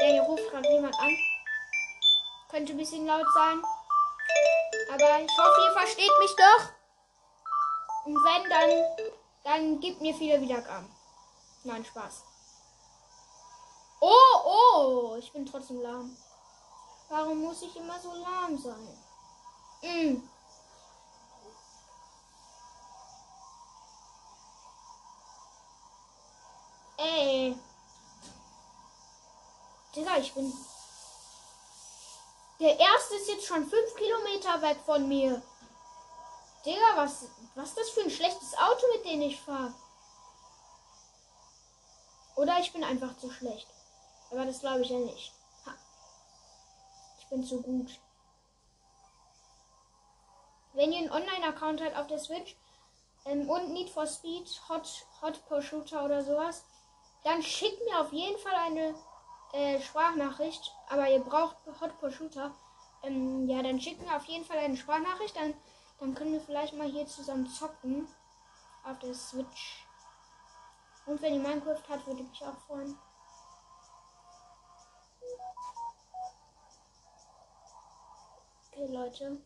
Der 0.00 0.08
hier 0.08 0.22
ruft 0.22 0.50
gerade 0.50 0.68
jemand 0.68 0.94
an. 1.00 1.16
Könnte 2.50 2.74
ein 2.74 2.78
bisschen 2.78 3.06
laut 3.06 3.26
sein. 3.32 3.62
Aber 4.92 5.20
ich 5.20 5.38
hoffe, 5.38 5.60
ihr 5.64 5.72
versteht 5.72 6.12
mich 6.18 6.36
doch. 6.36 6.68
Und 8.04 8.16
wenn, 8.16 8.50
dann, 8.50 9.08
dann 9.44 9.80
gibt 9.80 10.02
mir 10.02 10.14
viele 10.14 10.40
Wiedergaben. 10.40 10.94
Nein, 11.64 11.84
Spaß. 11.84 12.27
Oh, 14.00 14.40
oh, 14.44 15.16
ich 15.18 15.32
bin 15.32 15.44
trotzdem 15.44 15.80
lahm. 15.82 16.16
Warum 17.08 17.42
muss 17.42 17.62
ich 17.62 17.74
immer 17.76 17.98
so 17.98 18.12
lahm 18.12 18.56
sein? 18.58 18.98
Mm. 19.82 20.22
Ey. 26.98 27.56
Digga, 29.94 30.16
ich 30.18 30.34
bin. 30.34 30.52
Der 32.60 32.78
erste 32.78 33.14
ist 33.14 33.28
jetzt 33.28 33.46
schon 33.46 33.68
fünf 33.68 33.94
Kilometer 33.96 34.60
weg 34.62 34.78
von 34.84 35.08
mir. 35.08 35.42
Digga, 36.64 36.96
was, 36.96 37.26
was 37.54 37.68
ist 37.70 37.78
das 37.78 37.90
für 37.90 38.02
ein 38.02 38.10
schlechtes 38.10 38.54
Auto, 38.58 38.86
mit 38.94 39.04
dem 39.04 39.22
ich 39.22 39.40
fahre? 39.40 39.72
Oder 42.36 42.58
ich 42.60 42.72
bin 42.72 42.84
einfach 42.84 43.16
zu 43.18 43.30
schlecht. 43.30 43.66
Aber 44.30 44.44
das 44.44 44.60
glaube 44.60 44.82
ich 44.82 44.90
ja 44.90 44.98
nicht. 44.98 45.32
Ha. 45.66 45.74
Ich 47.18 47.26
bin 47.28 47.44
zu 47.44 47.62
gut. 47.62 48.00
Wenn 50.74 50.92
ihr 50.92 50.98
einen 50.98 51.10
Online-Account 51.10 51.82
habt 51.82 51.96
auf 51.96 52.06
der 52.06 52.18
Switch 52.18 52.56
ähm, 53.24 53.48
und 53.48 53.72
Need 53.72 53.90
for 53.90 54.06
Speed, 54.06 54.48
Hot, 54.68 55.06
Hot 55.22 55.64
Shooter 55.64 56.04
oder 56.04 56.22
sowas, 56.22 56.64
dann 57.24 57.42
schickt 57.42 57.84
mir 57.84 58.00
auf 58.00 58.12
jeden 58.12 58.38
Fall 58.38 58.54
eine 58.54 58.94
äh, 59.52 59.80
Sprachnachricht. 59.80 60.72
Aber 60.88 61.08
ihr 61.08 61.20
braucht 61.20 61.56
Hot 61.80 62.12
Shooter. 62.12 62.54
Ähm, 63.02 63.48
ja, 63.48 63.62
dann 63.62 63.80
schickt 63.80 64.02
mir 64.02 64.14
auf 64.14 64.24
jeden 64.26 64.44
Fall 64.44 64.58
eine 64.58 64.76
Sprachnachricht. 64.76 65.36
Dann, 65.36 65.54
dann 66.00 66.14
können 66.14 66.32
wir 66.32 66.40
vielleicht 66.40 66.74
mal 66.74 66.88
hier 66.88 67.06
zusammen 67.06 67.48
zocken. 67.48 68.06
Auf 68.84 68.98
der 69.00 69.14
Switch. 69.14 69.84
Und 71.06 71.20
wenn 71.20 71.34
ihr 71.34 71.40
Minecraft 71.40 71.82
habt, 71.88 72.06
würde 72.06 72.22
ich 72.22 72.28
mich 72.28 72.42
auch 72.42 72.56
freuen. 72.66 72.96
Okay, 78.78 78.92
Leute. 78.92 79.36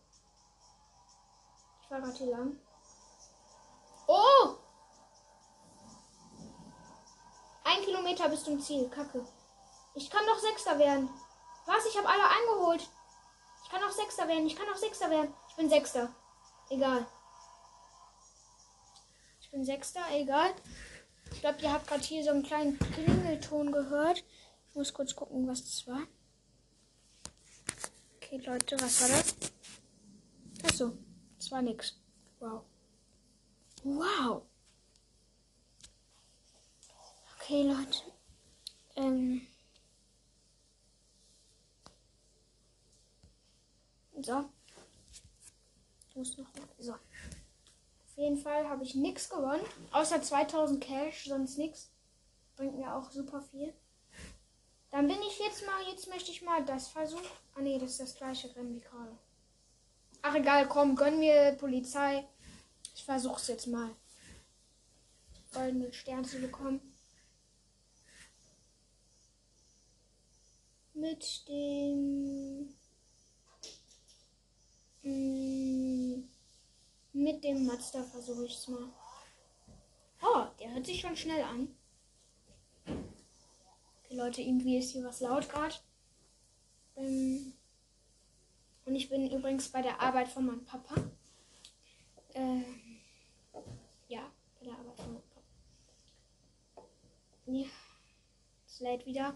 Ich 1.82 1.90
war 1.90 2.00
gerade 2.02 2.18
hier 2.18 2.30
lang. 2.30 2.58
Oh! 4.06 4.56
Ein 7.64 7.82
Kilometer 7.82 8.28
bis 8.28 8.44
zum 8.44 8.60
Ziel. 8.60 8.90
Kacke. 8.90 9.24
Ich 9.94 10.10
kann 10.10 10.26
doch 10.26 10.38
Sechster 10.38 10.78
werden. 10.78 11.08
Was? 11.64 11.86
Ich 11.86 11.96
habe 11.96 12.08
alle 12.08 12.28
eingeholt. 12.28 12.86
Ich 13.64 13.70
kann 13.70 13.82
auch 13.82 13.90
Sechster 13.90 14.28
werden. 14.28 14.46
Ich 14.46 14.54
kann 14.56 14.68
auch 14.68 14.76
Sechster 14.76 15.08
werden. 15.08 15.32
Ich 15.48 15.56
bin 15.56 15.70
Sechster. 15.70 16.14
Egal. 16.68 17.06
Ich 19.40 19.50
bin 19.50 19.64
Sechster. 19.64 20.02
Egal. 20.10 20.52
Ich 21.30 21.40
glaube, 21.40 21.62
ihr 21.62 21.72
habt 21.72 21.86
gerade 21.86 22.02
hier 22.02 22.22
so 22.22 22.30
einen 22.30 22.42
kleinen 22.42 22.78
Klingelton 22.78 23.72
gehört. 23.72 24.24
Ich 24.68 24.74
muss 24.74 24.92
kurz 24.92 25.16
gucken, 25.16 25.48
was 25.48 25.62
das 25.62 25.86
war. 25.86 26.02
Okay, 28.32 28.46
Leute, 28.46 28.80
was 28.80 29.02
war 29.02 29.08
das? 29.10 29.36
Achso, 30.64 30.96
das 31.36 31.50
war 31.50 31.60
nix. 31.60 32.00
Wow. 32.40 32.62
Wow. 33.82 34.46
Okay, 37.36 37.64
Leute. 37.64 37.98
Ähm. 38.96 39.46
So. 44.22 44.48
Ich 46.08 46.16
muss 46.16 46.38
noch. 46.38 46.46
So. 46.78 46.92
Auf 46.94 48.16
jeden 48.16 48.38
Fall 48.38 48.66
habe 48.66 48.82
ich 48.82 48.94
nichts 48.94 49.28
gewonnen. 49.28 49.66
Außer 49.90 50.22
2000 50.22 50.82
Cash, 50.82 51.26
sonst 51.26 51.58
nichts. 51.58 51.92
Bringt 52.56 52.78
mir 52.78 52.94
auch 52.94 53.10
super 53.10 53.42
viel. 53.42 53.74
Dann 54.92 55.08
bin 55.08 55.22
ich 55.22 55.38
jetzt 55.38 55.64
mal, 55.66 55.82
jetzt 55.90 56.06
möchte 56.06 56.30
ich 56.30 56.42
mal 56.42 56.62
das 56.66 56.88
versuchen. 56.88 57.26
Ah 57.54 57.62
nee, 57.62 57.78
das 57.78 57.92
ist 57.92 58.00
das 58.00 58.14
gleiche 58.14 58.54
Rennen 58.54 58.74
wie 58.76 58.80
gerade. 58.80 59.18
Ach 60.20 60.34
egal, 60.34 60.68
komm, 60.68 60.94
gönn 60.94 61.18
mir 61.18 61.52
Polizei. 61.58 62.28
Ich 62.94 63.02
versuch's 63.02 63.48
jetzt 63.48 63.66
mal. 63.68 63.96
Goldene 65.54 65.90
Stern 65.94 66.26
zu 66.26 66.38
bekommen. 66.40 66.80
Mit 70.92 71.48
dem. 71.48 72.68
Mm, 75.02 76.28
mit 77.14 77.42
dem 77.42 77.64
Mazda 77.64 78.02
versuche 78.02 78.44
ich 78.44 78.56
es 78.56 78.68
mal. 78.68 78.92
Oh, 80.20 80.44
der 80.60 80.74
hört 80.74 80.84
sich 80.84 81.00
schon 81.00 81.16
schnell 81.16 81.42
an. 81.44 81.74
Leute, 84.16 84.42
irgendwie 84.42 84.78
ist 84.78 84.90
hier 84.92 85.04
was 85.04 85.20
laut 85.20 85.48
gerade. 85.48 85.74
Ähm, 86.96 87.52
und 88.84 88.94
ich 88.94 89.08
bin 89.08 89.30
übrigens 89.30 89.68
bei 89.68 89.82
der 89.82 90.00
Arbeit 90.00 90.28
von 90.28 90.46
meinem 90.46 90.64
Papa. 90.64 90.94
Ähm, 92.34 92.64
ja, 94.08 94.30
bei 94.58 94.66
der 94.66 94.74
Arbeit 94.74 94.96
von 94.96 95.12
meinem 95.12 95.22
Papa. 95.22 96.86
Ja, 97.46 97.66
es 98.66 98.80
lädt 98.80 99.06
wieder. 99.06 99.34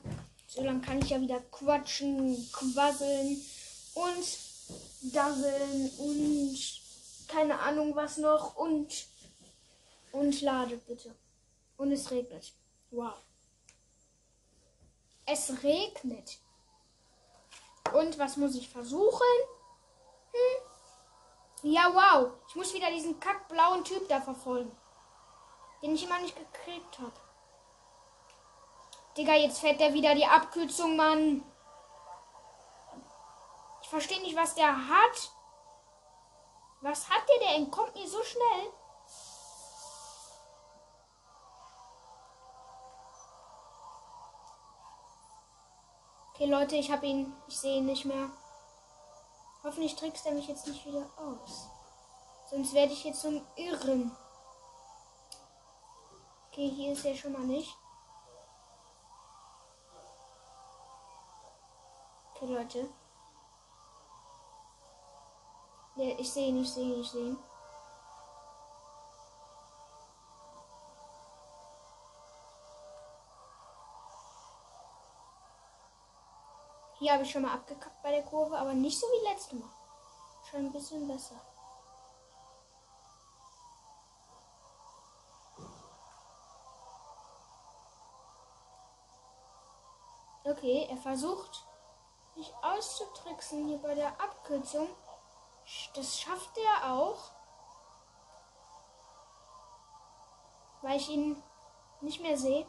So 0.48 0.62
lange 0.62 0.80
kann 0.80 0.98
ich 1.00 1.10
ja 1.10 1.20
wieder 1.20 1.40
quatschen, 1.40 2.36
quasseln 2.52 3.40
und 3.94 5.12
dasseln 5.12 5.90
und 5.98 6.58
keine 7.28 7.58
Ahnung 7.58 7.94
was 7.94 8.18
noch 8.18 8.56
und 8.56 9.06
und 10.12 10.40
lade 10.40 10.76
bitte. 10.78 11.14
Und 11.76 11.92
es 11.92 12.10
regnet. 12.10 12.52
Wow. 12.90 13.14
Es 15.26 15.62
regnet. 15.62 16.38
Und 17.92 18.18
was 18.18 18.36
muss 18.36 18.54
ich 18.54 18.68
versuchen? 18.68 19.26
Hm. 20.32 21.72
Ja, 21.72 21.92
wow. 21.92 22.32
Ich 22.48 22.54
muss 22.54 22.72
wieder 22.74 22.90
diesen 22.90 23.18
kackblauen 23.18 23.84
Typ 23.84 24.08
da 24.08 24.20
verfolgen. 24.20 24.70
Den 25.82 25.94
ich 25.94 26.04
immer 26.04 26.20
nicht 26.20 26.36
gekriegt 26.36 26.98
habe. 26.98 27.12
Digga, 29.16 29.34
jetzt 29.34 29.60
fährt 29.60 29.80
der 29.80 29.94
wieder 29.94 30.14
die 30.14 30.26
Abkürzung, 30.26 30.96
Mann. 30.96 31.42
Ich 33.82 33.88
verstehe 33.88 34.20
nicht, 34.20 34.36
was 34.36 34.54
der 34.54 34.68
hat. 34.68 35.30
Was 36.82 37.08
hat 37.08 37.28
der? 37.28 37.38
Der 37.38 37.56
entkommt 37.56 37.94
mir 37.94 38.08
so 38.08 38.22
schnell. 38.22 38.72
Okay, 46.36 46.50
Leute, 46.50 46.76
ich 46.76 46.90
habe 46.92 47.06
ihn. 47.06 47.32
Ich 47.48 47.58
sehe 47.58 47.78
ihn 47.78 47.86
nicht 47.86 48.04
mehr. 48.04 48.28
Hoffentlich 49.64 49.96
trickst 49.96 50.26
er 50.26 50.32
mich 50.32 50.46
jetzt 50.46 50.66
nicht 50.66 50.84
wieder 50.84 51.08
aus. 51.16 51.70
Sonst 52.50 52.74
werde 52.74 52.92
ich 52.92 53.04
jetzt 53.04 53.22
zum 53.22 53.40
Irren. 53.56 54.14
Okay, 56.48 56.68
hier 56.68 56.92
ist 56.92 57.06
er 57.06 57.16
schon 57.16 57.32
mal 57.32 57.46
nicht. 57.46 57.74
Okay, 62.34 62.52
Leute. 62.52 62.90
Ja, 65.96 66.18
ich 66.18 66.30
sehe 66.30 66.48
ihn, 66.48 66.60
ich 66.60 66.70
sehe 66.70 66.84
ihn, 66.84 67.00
ich 67.00 67.10
sehe 67.10 67.28
ihn. 67.28 67.38
Hier 77.06 77.12
habe 77.12 77.22
ich 77.22 77.30
schon 77.30 77.42
mal 77.42 77.54
abgekackt 77.54 78.02
bei 78.02 78.10
der 78.10 78.24
Kurve, 78.24 78.58
aber 78.58 78.74
nicht 78.74 78.98
so 78.98 79.06
wie 79.06 79.28
letzte 79.28 79.54
Mal. 79.54 79.68
Schon 80.50 80.66
ein 80.66 80.72
bisschen 80.72 81.06
besser. 81.06 81.36
Okay, 90.42 90.88
er 90.90 90.96
versucht 90.96 91.64
mich 92.34 92.52
auszutricksen 92.60 93.68
hier 93.68 93.78
bei 93.78 93.94
der 93.94 94.08
Abkürzung. 94.20 94.88
Das 95.94 96.20
schafft 96.20 96.58
er 96.58 96.92
auch. 96.92 97.30
Weil 100.82 100.96
ich 100.96 101.08
ihn 101.08 101.40
nicht 102.00 102.20
mehr 102.20 102.36
sehe. 102.36 102.66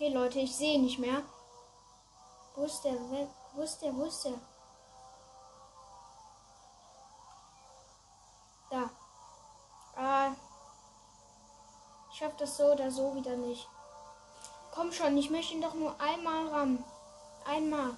Okay, 0.00 0.14
Leute, 0.14 0.38
ich 0.38 0.56
sehe 0.56 0.80
nicht 0.80 0.98
mehr. 0.98 1.22
Wo 2.56 2.64
ist 2.64 2.80
der? 2.80 2.94
Wo 2.94 3.62
ist 3.62 3.82
der? 3.82 3.94
Wo 3.94 4.04
ist 4.04 4.24
der? 4.24 4.32
Da. 8.70 8.90
Ah. 9.94 10.30
Ich 12.10 12.16
schaff 12.16 12.34
das 12.38 12.56
so 12.56 12.72
oder 12.72 12.90
so 12.90 13.14
wieder 13.14 13.36
nicht. 13.36 13.68
Komm 14.72 14.90
schon, 14.90 15.18
ich 15.18 15.28
möchte 15.28 15.52
ihn 15.52 15.60
doch 15.60 15.74
nur 15.74 15.94
einmal 16.00 16.48
rammen. 16.48 16.82
Einmal. 17.44 17.94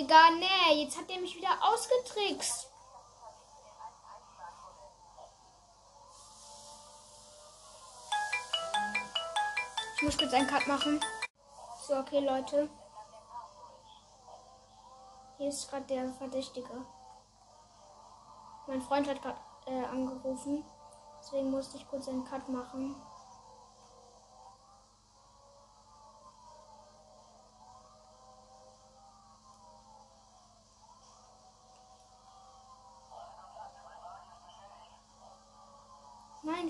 Digga, 0.00 0.30
nee, 0.30 0.82
jetzt 0.82 0.96
hat 0.96 1.10
er 1.10 1.20
mich 1.20 1.36
wieder 1.36 1.58
ausgetrickst. 1.60 2.70
Ich 9.96 10.02
muss 10.02 10.16
kurz 10.16 10.32
einen 10.32 10.46
Cut 10.46 10.66
machen. 10.66 11.04
So, 11.86 11.96
okay, 11.98 12.20
Leute. 12.20 12.70
Hier 15.36 15.48
ist 15.50 15.68
gerade 15.68 15.84
der 15.84 16.08
Verdächtige. 16.14 16.86
Mein 18.68 18.80
Freund 18.80 19.06
hat 19.06 19.20
gerade 19.20 19.40
äh, 19.66 19.84
angerufen. 19.84 20.64
Deswegen 21.18 21.50
musste 21.50 21.76
ich 21.76 21.86
kurz 21.86 22.08
einen 22.08 22.24
Cut 22.24 22.48
machen. 22.48 22.96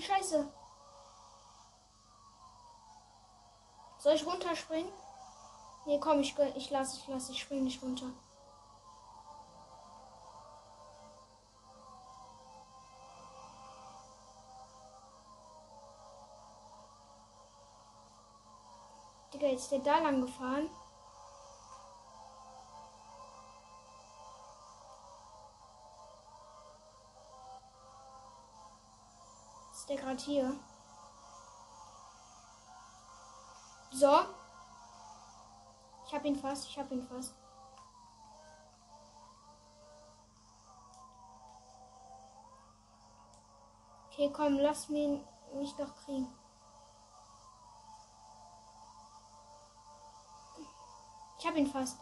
Nein, 0.01 0.17
scheiße. 0.17 0.51
Soll 3.99 4.15
ich 4.15 4.25
runterspringen? 4.25 4.91
Nee, 5.85 5.99
komm, 5.99 6.21
ich, 6.21 6.35
ich 6.55 6.69
lasse, 6.69 6.99
ich 6.99 7.07
lasse, 7.07 7.31
ich 7.31 7.41
spring 7.41 7.63
nicht 7.63 7.81
runter. 7.83 8.07
Digga, 19.33 19.47
jetzt 19.47 19.63
ist 19.63 19.71
der 19.71 19.79
da 19.79 19.99
lang 19.99 20.21
gefahren. 20.21 20.69
Ist 29.81 29.89
der 29.89 29.97
gerade 29.97 30.21
hier? 30.21 30.53
So. 33.89 34.19
Ich 36.05 36.13
hab 36.13 36.23
ihn 36.23 36.35
fast, 36.35 36.67
ich 36.67 36.77
hab 36.77 36.91
ihn 36.91 37.01
fast. 37.01 37.33
Okay, 44.11 44.31
komm, 44.31 44.59
lass 44.59 44.87
mich, 44.89 45.19
mich 45.55 45.73
doch 45.73 45.95
kriegen. 46.05 46.27
Ich 51.39 51.47
hab 51.47 51.55
ihn 51.55 51.65
fast. 51.65 51.97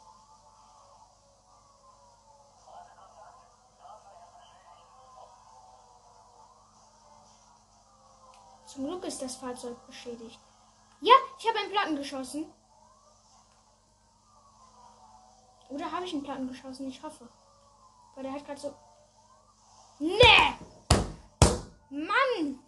Zum 8.79 8.87
Glück 8.87 9.03
ist 9.03 9.21
das 9.21 9.35
Fahrzeug 9.35 9.75
beschädigt. 9.87 10.39
Ja, 11.01 11.13
ich 11.37 11.45
habe 11.49 11.59
einen 11.59 11.69
Platten 11.69 11.97
geschossen. 11.97 12.45
Oder 15.67 15.91
habe 15.91 16.05
ich 16.05 16.13
einen 16.13 16.23
Platten 16.23 16.47
geschossen? 16.47 16.87
Ich 16.87 17.03
hoffe. 17.03 17.27
Weil 18.15 18.23
der 18.23 18.31
hat 18.31 18.45
gerade 18.45 18.57
so. 18.61 18.73
Nee! 19.99 20.53
Mann! 21.89 22.59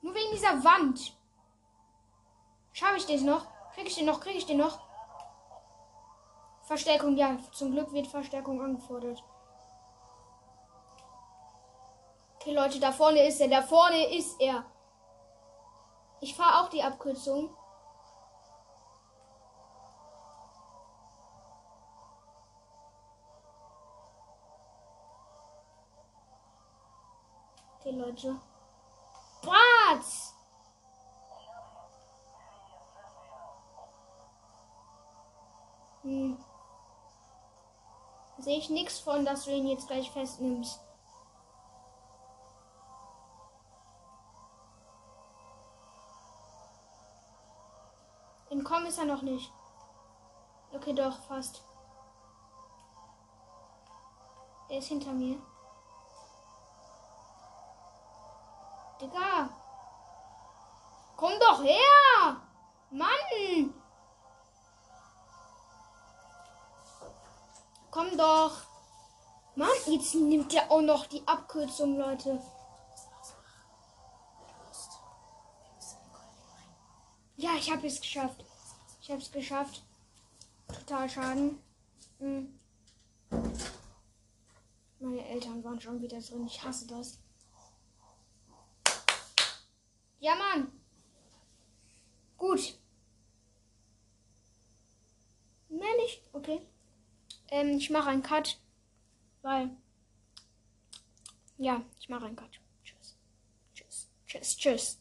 Nur 0.00 0.14
wegen 0.14 0.32
dieser 0.32 0.64
Wand. 0.64 1.14
Schaffe 2.72 2.96
ich 2.96 3.04
den 3.04 3.26
noch? 3.26 3.44
Krieg 3.74 3.88
ich 3.88 3.94
den 3.94 4.06
noch? 4.06 4.20
Krieg 4.20 4.36
ich 4.36 4.46
den 4.46 4.56
noch? 4.56 4.80
Verstärkung, 6.62 7.14
ja. 7.14 7.36
Zum 7.52 7.72
Glück 7.72 7.92
wird 7.92 8.06
Verstärkung 8.06 8.62
angefordert. 8.62 9.22
Okay, 12.36 12.54
Leute, 12.54 12.80
da 12.80 12.90
vorne 12.90 13.28
ist 13.28 13.38
er. 13.42 13.48
Da 13.48 13.60
vorne 13.60 14.16
ist 14.16 14.40
er. 14.40 14.64
Ich 16.20 16.34
fahre 16.34 16.64
auch 16.64 16.70
die 16.70 16.82
Abkürzung. 16.82 17.50
Okay, 27.78 27.90
Leute. 27.90 28.40
Bratz! 29.42 30.34
Hm. 36.02 36.36
Sehe 38.38 38.58
ich 38.58 38.70
nichts 38.70 39.00
von, 39.00 39.24
dass 39.24 39.44
du 39.44 39.50
ihn 39.50 39.66
jetzt 39.66 39.88
gleich 39.88 40.10
festnimmst. 40.10 40.85
Entkommen 48.86 48.88
ist 48.88 48.98
er 48.98 49.04
noch 49.04 49.22
nicht. 49.22 49.52
Okay, 50.72 50.92
doch, 50.92 51.18
fast. 51.26 51.62
Er 54.68 54.78
ist 54.78 54.88
hinter 54.88 55.12
mir. 55.12 55.38
Digga. 59.00 59.48
Komm 61.16 61.32
doch 61.40 61.62
her! 61.62 62.40
Mann! 62.90 63.74
Komm 67.90 68.16
doch. 68.16 68.52
Mann, 69.56 69.68
jetzt 69.86 70.14
nimmt 70.14 70.54
er 70.54 70.70
auch 70.70 70.82
noch 70.82 71.06
die 71.06 71.26
Abkürzung, 71.26 71.98
Leute. 71.98 72.40
Ja, 77.36 77.50
ich 77.58 77.70
habe 77.70 77.86
es 77.86 78.00
geschafft. 78.00 78.45
Ich 79.06 79.12
habe 79.12 79.22
es 79.22 79.30
geschafft. 79.30 79.84
Total 80.66 81.08
Schaden. 81.08 81.60
Hm. 82.18 82.58
Meine 84.98 85.28
Eltern 85.28 85.62
waren 85.62 85.80
schon 85.80 86.02
wieder 86.02 86.20
drin. 86.20 86.44
Ich 86.44 86.60
hasse 86.64 86.88
das. 86.88 87.20
Ja, 90.18 90.34
Mann. 90.34 90.72
Gut. 92.36 92.80
Mehr 95.68 95.96
nicht. 95.98 96.24
Okay. 96.32 96.66
Ähm, 97.52 97.76
ich 97.76 97.90
mache 97.90 98.10
einen 98.10 98.24
Cut. 98.24 98.58
Weil. 99.42 99.70
Ja, 101.58 101.80
ich 102.00 102.08
mache 102.08 102.26
einen 102.26 102.34
Cut. 102.34 102.60
Tschüss. 102.82 103.16
Tschüss. 103.72 104.10
Tschüss. 104.26 104.56
Tschüss. 104.56 105.00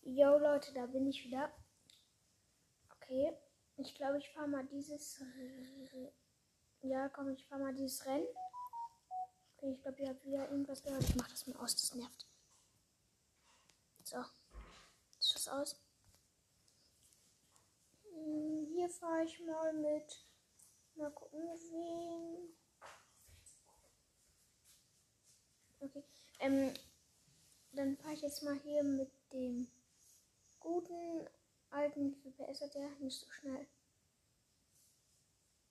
Jo 0.00 0.38
Leute, 0.38 0.72
da 0.72 0.86
bin 0.86 1.06
ich 1.06 1.22
wieder. 1.26 1.52
Okay. 3.12 3.36
Ich 3.76 3.94
glaube, 3.94 4.18
ich 4.18 4.30
fahre 4.30 4.48
mal 4.48 4.64
dieses. 4.64 5.22
Ja, 6.80 7.10
komm, 7.10 7.28
ich 7.30 7.46
fahre 7.46 7.60
mal 7.60 7.74
dieses 7.74 8.06
Rennen. 8.06 8.26
Okay, 9.56 9.72
ich 9.72 9.82
glaube, 9.82 10.02
ihr 10.02 10.08
habt 10.08 10.24
wieder 10.24 10.50
irgendwas 10.50 10.82
gehört. 10.82 11.02
Ich 11.02 11.14
mache 11.14 11.30
das 11.30 11.46
mal 11.46 11.56
aus, 11.58 11.76
das 11.76 11.94
nervt. 11.94 12.26
So. 14.02 14.16
Ist 15.20 15.34
das 15.34 15.48
aus? 15.48 15.76
Hm, 18.04 18.66
Hier 18.72 18.88
fahre 18.88 19.24
ich 19.24 19.38
mal 19.40 19.74
mit. 19.74 20.24
Mal 20.94 21.10
gucken, 21.10 21.40
wen. 21.70 22.56
Okay. 25.80 26.04
Ähm, 26.40 26.72
dann 27.72 27.98
fahre 27.98 28.14
ich 28.14 28.22
jetzt 28.22 28.42
mal 28.42 28.58
hier 28.60 28.82
mit 28.82 29.10
dem 29.32 29.68
guten 30.60 31.28
alten 31.72 32.12
wie 32.12 32.20
viel 32.20 32.32
PS 32.32 32.60
hat 32.60 32.74
der? 32.74 32.90
Nicht 33.00 33.18
so 33.20 33.30
schnell. 33.30 33.66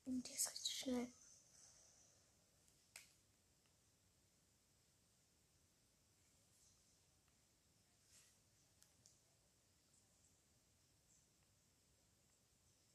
Und 0.06 0.28
die 0.28 0.34
ist 0.34 0.52
richtig 0.52 0.74
schnell. 0.74 1.08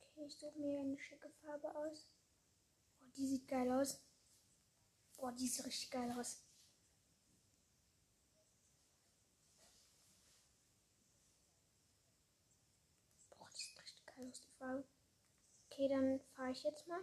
Okay, 0.00 0.26
ich 0.26 0.36
suche 0.36 0.58
mir 0.58 0.80
eine 0.80 0.98
schicke 0.98 1.30
Farbe 1.30 1.74
aus. 1.74 2.08
Boah, 2.98 3.08
die 3.16 3.26
sieht 3.26 3.48
geil 3.48 3.70
aus. 3.70 4.00
Boah, 5.16 5.32
die 5.32 5.46
sieht 5.46 5.66
richtig 5.66 5.90
geil 5.90 6.10
aus. 6.18 6.42
Boah, 13.30 13.48
die 13.50 14.32
sieht 14.32 14.45
Farbe. 14.58 14.84
Okay, 15.66 15.88
dann 15.88 16.20
fahre 16.34 16.52
ich 16.52 16.62
jetzt 16.62 16.86
mal. 16.86 17.00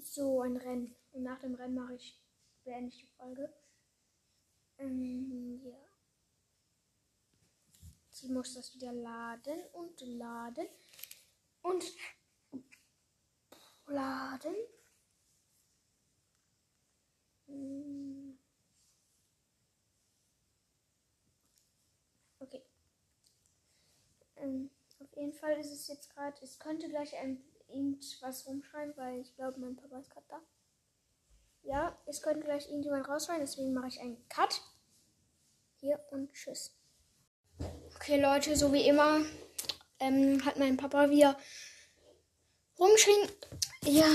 So, 0.00 0.42
ein 0.42 0.56
Rennen. 0.56 0.94
Und 1.12 1.22
nach 1.22 1.40
dem 1.40 1.54
Rennen 1.54 1.74
mache 1.74 1.94
ich, 1.94 2.20
beende 2.64 2.88
ich 2.88 3.00
die 3.00 3.06
Folge. 3.16 3.52
Ähm, 4.78 5.60
ja. 5.64 5.78
Sie 8.10 8.28
muss 8.28 8.54
das 8.54 8.74
wieder 8.74 8.92
laden 8.92 9.64
und 9.72 10.00
laden 10.00 10.68
und 11.62 11.84
laden. 13.86 14.56
Hm. 17.46 18.38
Okay. 22.40 22.62
Ähm, 24.36 24.70
auf 25.18 25.22
jeden 25.22 25.36
Fall 25.36 25.58
ist 25.58 25.72
es 25.72 25.88
jetzt 25.88 26.14
gerade, 26.14 26.36
es 26.44 26.60
könnte 26.60 26.88
gleich 26.88 27.16
ein 27.16 27.42
irgendwas 27.66 28.46
rumschreien, 28.46 28.96
weil 28.96 29.20
ich 29.20 29.34
glaube, 29.34 29.58
mein 29.58 29.74
Papa 29.74 29.98
ist 29.98 30.10
gerade 30.10 30.26
da. 30.28 30.40
Ja, 31.64 31.98
es 32.06 32.22
könnte 32.22 32.44
gleich 32.44 32.68
irgendjemand 32.68 33.08
rausschreien, 33.08 33.40
deswegen 33.40 33.74
mache 33.74 33.88
ich 33.88 34.00
einen 34.00 34.28
Cut. 34.28 34.62
Hier 35.80 35.98
und 36.12 36.32
tschüss. 36.32 36.72
Okay, 37.96 38.20
Leute, 38.20 38.54
so 38.56 38.72
wie 38.72 38.86
immer 38.86 39.20
ähm, 39.98 40.44
hat 40.44 40.56
mein 40.56 40.76
Papa 40.76 41.10
wieder 41.10 41.36
rumgeschrien. 42.78 43.28
Ja, 43.86 44.06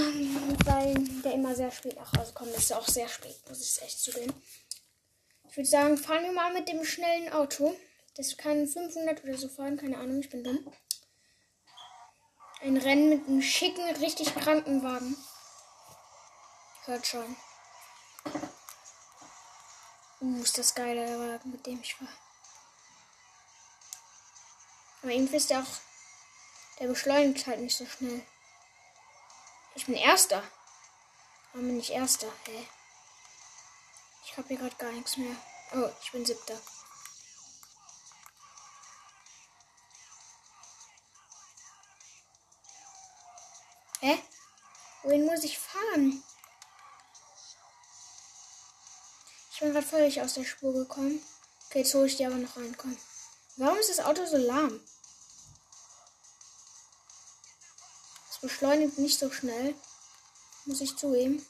weil 0.64 0.94
der 1.22 1.34
immer 1.34 1.54
sehr 1.54 1.72
spät 1.72 1.98
nach 1.98 2.14
Hause 2.14 2.34
kommt. 2.34 2.56
Das 2.56 2.64
ist 2.64 2.74
auch 2.74 2.88
sehr 2.88 3.10
spät, 3.10 3.36
muss 3.50 3.62
ich 3.62 3.84
echt 3.84 4.00
zugeben. 4.00 4.34
Ich 5.50 5.58
würde 5.58 5.70
sagen, 5.70 5.98
fahren 5.98 6.24
wir 6.24 6.32
mal 6.32 6.54
mit 6.54 6.70
dem 6.70 6.86
schnellen 6.86 7.34
Auto. 7.34 7.76
Das 8.16 8.38
kann 8.38 8.68
500 8.68 9.22
oder 9.24 9.38
so 9.38 9.50
fahren, 9.50 9.76
keine 9.76 9.98
Ahnung, 9.98 10.22
ich 10.22 10.30
bin 10.30 10.46
dumm. 10.46 10.72
Ein 12.64 12.78
Rennen 12.78 13.10
mit 13.10 13.28
einem 13.28 13.42
schicken, 13.42 13.84
richtig 13.98 14.34
kranken 14.36 14.82
Wagen. 14.84 15.18
Hört 16.86 17.06
schon. 17.06 17.36
Uh, 20.22 20.42
ist 20.42 20.58
das 20.58 20.74
geil, 20.74 20.96
der 20.96 21.20
Wagen, 21.20 21.52
mit 21.52 21.66
dem 21.66 21.82
ich 21.82 21.96
fahre. 21.96 22.10
Aber 25.02 25.12
irgendwie 25.12 25.36
ist 25.36 25.50
der 25.50 25.60
auch. 25.60 26.80
Der 26.80 26.88
beschleunigt 26.88 27.46
halt 27.48 27.60
nicht 27.60 27.76
so 27.76 27.86
schnell. 27.86 28.26
Ich 29.76 29.86
bin 29.86 29.96
Erster. 29.96 30.42
Warum 31.52 31.68
bin 31.68 31.80
ich 31.80 31.92
Erster? 31.92 32.32
Hä? 32.46 32.66
Ich 34.24 34.38
habe 34.38 34.48
hier 34.48 34.58
gerade 34.58 34.76
gar 34.78 34.92
nichts 34.94 35.18
mehr. 35.18 35.36
Oh, 35.74 35.90
ich 36.02 36.14
bin 36.14 36.26
Siebter. 36.26 36.58
Hä? 44.04 44.22
Wohin 45.04 45.26
muss 45.26 45.46
ich 45.46 45.58
fahren? 45.58 46.22
Ich 49.50 49.60
bin 49.62 49.72
gerade 49.72 49.88
völlig 49.88 50.22
aus 50.22 50.34
der 50.34 50.44
Spur 50.44 50.74
gekommen. 50.74 51.26
Okay, 51.66 51.80
jetzt 51.80 51.94
hole 51.94 52.08
ich 52.08 52.18
die 52.18 52.26
aber 52.26 52.36
noch 52.36 52.58
rein. 52.58 52.76
Warum 53.56 53.78
ist 53.78 53.90
das 53.90 54.02
Auto 54.02 54.26
so 54.26 54.36
lahm? 54.36 54.82
Es 58.30 58.40
beschleunigt 58.40 58.98
nicht 58.98 59.18
so 59.18 59.32
schnell. 59.32 59.74
Muss 60.66 60.82
ich 60.82 60.98
zugeben. 60.98 61.46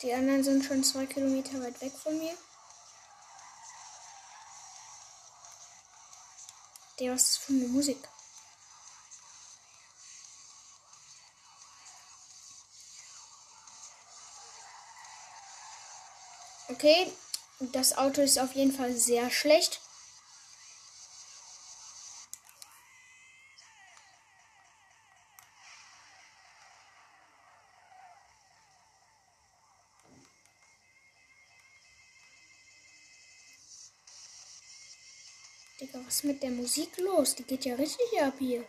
Die 0.00 0.14
anderen 0.14 0.42
sind 0.42 0.64
schon 0.64 0.82
zwei 0.84 1.04
Kilometer 1.04 1.60
weit 1.60 1.78
weg 1.82 1.92
von 2.02 2.16
mir. 2.18 2.34
Der, 6.98 7.12
was 7.12 7.22
ist 7.22 7.38
für 7.38 7.52
eine 7.52 7.68
Musik? 7.68 7.98
Okay, 16.68 17.12
das 17.60 17.96
Auto 17.96 18.22
ist 18.22 18.38
auf 18.38 18.54
jeden 18.54 18.72
Fall 18.72 18.92
sehr 18.94 19.30
schlecht. 19.30 19.80
Mit 36.24 36.42
der 36.42 36.50
Musik 36.50 36.96
los? 36.98 37.34
Die 37.34 37.44
geht 37.44 37.64
ja 37.64 37.74
richtig 37.74 38.20
ab 38.20 38.34
hier. 38.38 38.64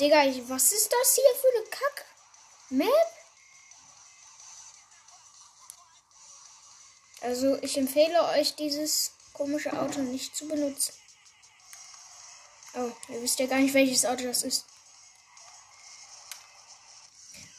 Digga, 0.00 0.24
was 0.48 0.72
ist 0.72 0.92
das 0.92 1.14
hier 1.14 1.34
für 1.40 1.48
eine 1.56 1.66
Kack-Map? 1.68 3.06
Also, 7.20 7.56
ich 7.62 7.76
empfehle 7.76 8.24
euch, 8.30 8.54
dieses 8.56 9.12
komische 9.34 9.78
Auto 9.78 10.00
nicht 10.00 10.34
zu 10.34 10.48
benutzen. 10.48 10.94
Oh, 12.74 12.90
ihr 13.08 13.22
wisst 13.22 13.38
ja 13.38 13.46
gar 13.46 13.58
nicht, 13.58 13.74
welches 13.74 14.06
Auto 14.06 14.24
das 14.24 14.42
ist. 14.42 14.64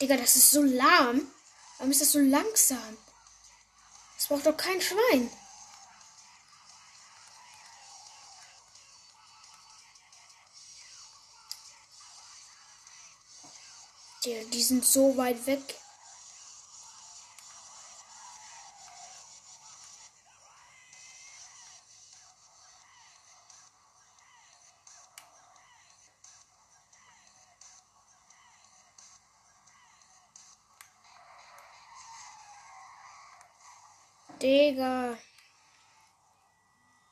Digga, 0.01 0.17
das 0.17 0.35
ist 0.35 0.49
so 0.49 0.63
lahm. 0.63 1.31
Warum 1.77 1.91
ist 1.91 2.01
das 2.01 2.11
so 2.11 2.19
langsam? 2.19 2.97
Das 4.17 4.27
braucht 4.27 4.47
doch 4.47 4.57
kein 4.57 4.81
Schwein. 4.81 5.31
Die, 14.25 14.45
die 14.49 14.63
sind 14.63 14.83
so 14.83 15.15
weit 15.17 15.45
weg. 15.45 15.80
Digga. 34.81 35.15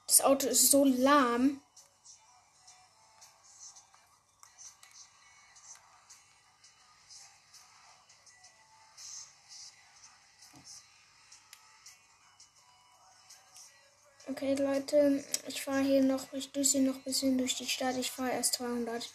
Das 0.07 0.21
Auto 0.21 0.47
ist 0.47 0.71
so 0.71 0.83
lahm. 0.85 1.61
Okay, 14.27 14.55
Leute, 14.55 15.23
ich 15.47 15.61
fahre 15.61 15.81
hier 15.81 16.01
noch, 16.01 16.33
ich 16.33 16.51
düse 16.51 16.79
noch 16.79 16.95
ein 16.95 17.03
bisschen 17.03 17.37
durch 17.37 17.55
die 17.55 17.67
Stadt. 17.67 17.97
Ich 17.97 18.09
fahre 18.09 18.31
erst 18.31 18.55
200. 18.55 19.11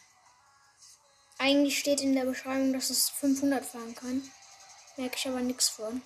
Eigentlich 1.39 1.79
steht 1.79 2.01
in 2.01 2.15
der 2.15 2.25
Beschreibung, 2.25 2.73
dass 2.73 2.91
es 2.91 3.09
500 3.09 3.65
fahren 3.65 3.95
kann. 3.95 4.31
Merke 4.97 5.17
ich 5.17 5.27
aber 5.27 5.41
nichts 5.41 5.69
von. 5.69 6.03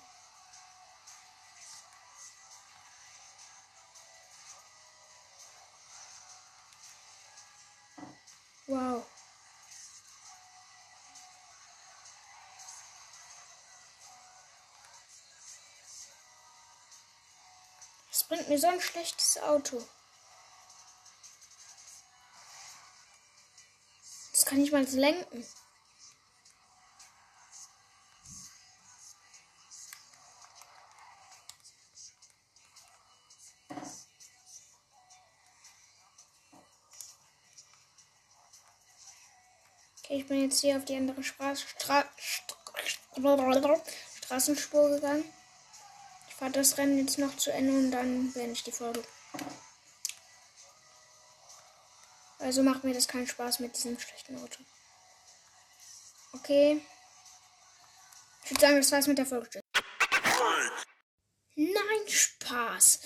Bringt 18.49 18.63
mir 18.63 18.67
so 18.67 18.73
ein 18.73 18.81
schlechtes 18.81 19.39
Auto. 19.43 19.79
Das 24.31 24.43
kann 24.43 24.59
ich 24.59 24.71
mal 24.71 24.83
lenken. 24.85 25.45
Okay, 40.03 40.15
ich 40.15 40.27
bin 40.27 40.41
jetzt 40.41 40.61
hier 40.61 40.77
auf 40.77 40.85
die 40.85 40.95
andere 40.95 41.21
Straße, 41.21 41.67
Stra 41.67 42.03
Stra 42.17 42.55
Straßenspur 44.23 44.89
gegangen. 44.89 45.38
Fahre 46.39 46.51
das 46.53 46.77
Rennen 46.77 46.97
jetzt 46.97 47.17
noch 47.17 47.35
zu 47.35 47.51
Ende 47.51 47.73
und 47.73 47.91
dann 47.91 48.31
beende 48.31 48.53
ich 48.53 48.63
die 48.63 48.71
Folge. 48.71 49.03
Also 52.37 52.63
macht 52.63 52.85
mir 52.85 52.93
das 52.93 53.09
keinen 53.09 53.27
Spaß 53.27 53.59
mit 53.59 53.75
diesem 53.75 53.99
schlechten 53.99 54.41
Auto. 54.41 54.63
Okay. 56.31 56.81
Ich 58.45 58.51
würde 58.51 58.61
sagen, 58.61 58.77
das 58.77 58.89
war's 58.93 59.07
mit 59.07 59.17
der 59.17 59.25
Folge. 59.25 59.59
Nein, 61.55 62.07
Spaß. 62.07 63.01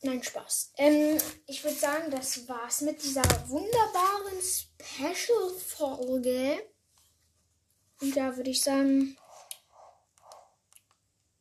Nein, 0.00 0.22
Spaß. 0.22 0.72
Ähm, 0.78 1.18
ich 1.46 1.62
würde 1.62 1.76
sagen, 1.76 2.10
das 2.10 2.48
war's 2.48 2.80
mit 2.80 3.02
dieser 3.02 3.20
wunderbaren 3.50 4.40
Special-Folge. 4.40 6.66
Und 8.00 8.16
da 8.16 8.34
würde 8.34 8.48
ich 8.48 8.62
sagen, 8.62 9.18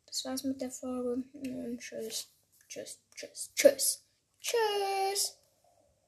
das 0.10 0.26
war's 0.26 0.44
mit 0.44 0.60
der 0.60 0.72
Folge. 0.72 1.24
Und 1.34 1.80
tschüss. 1.80 2.30
Tschüss, 2.68 3.00
tschüss, 3.16 3.52
tschüss. 3.56 4.06
Tschüss. 4.42 5.39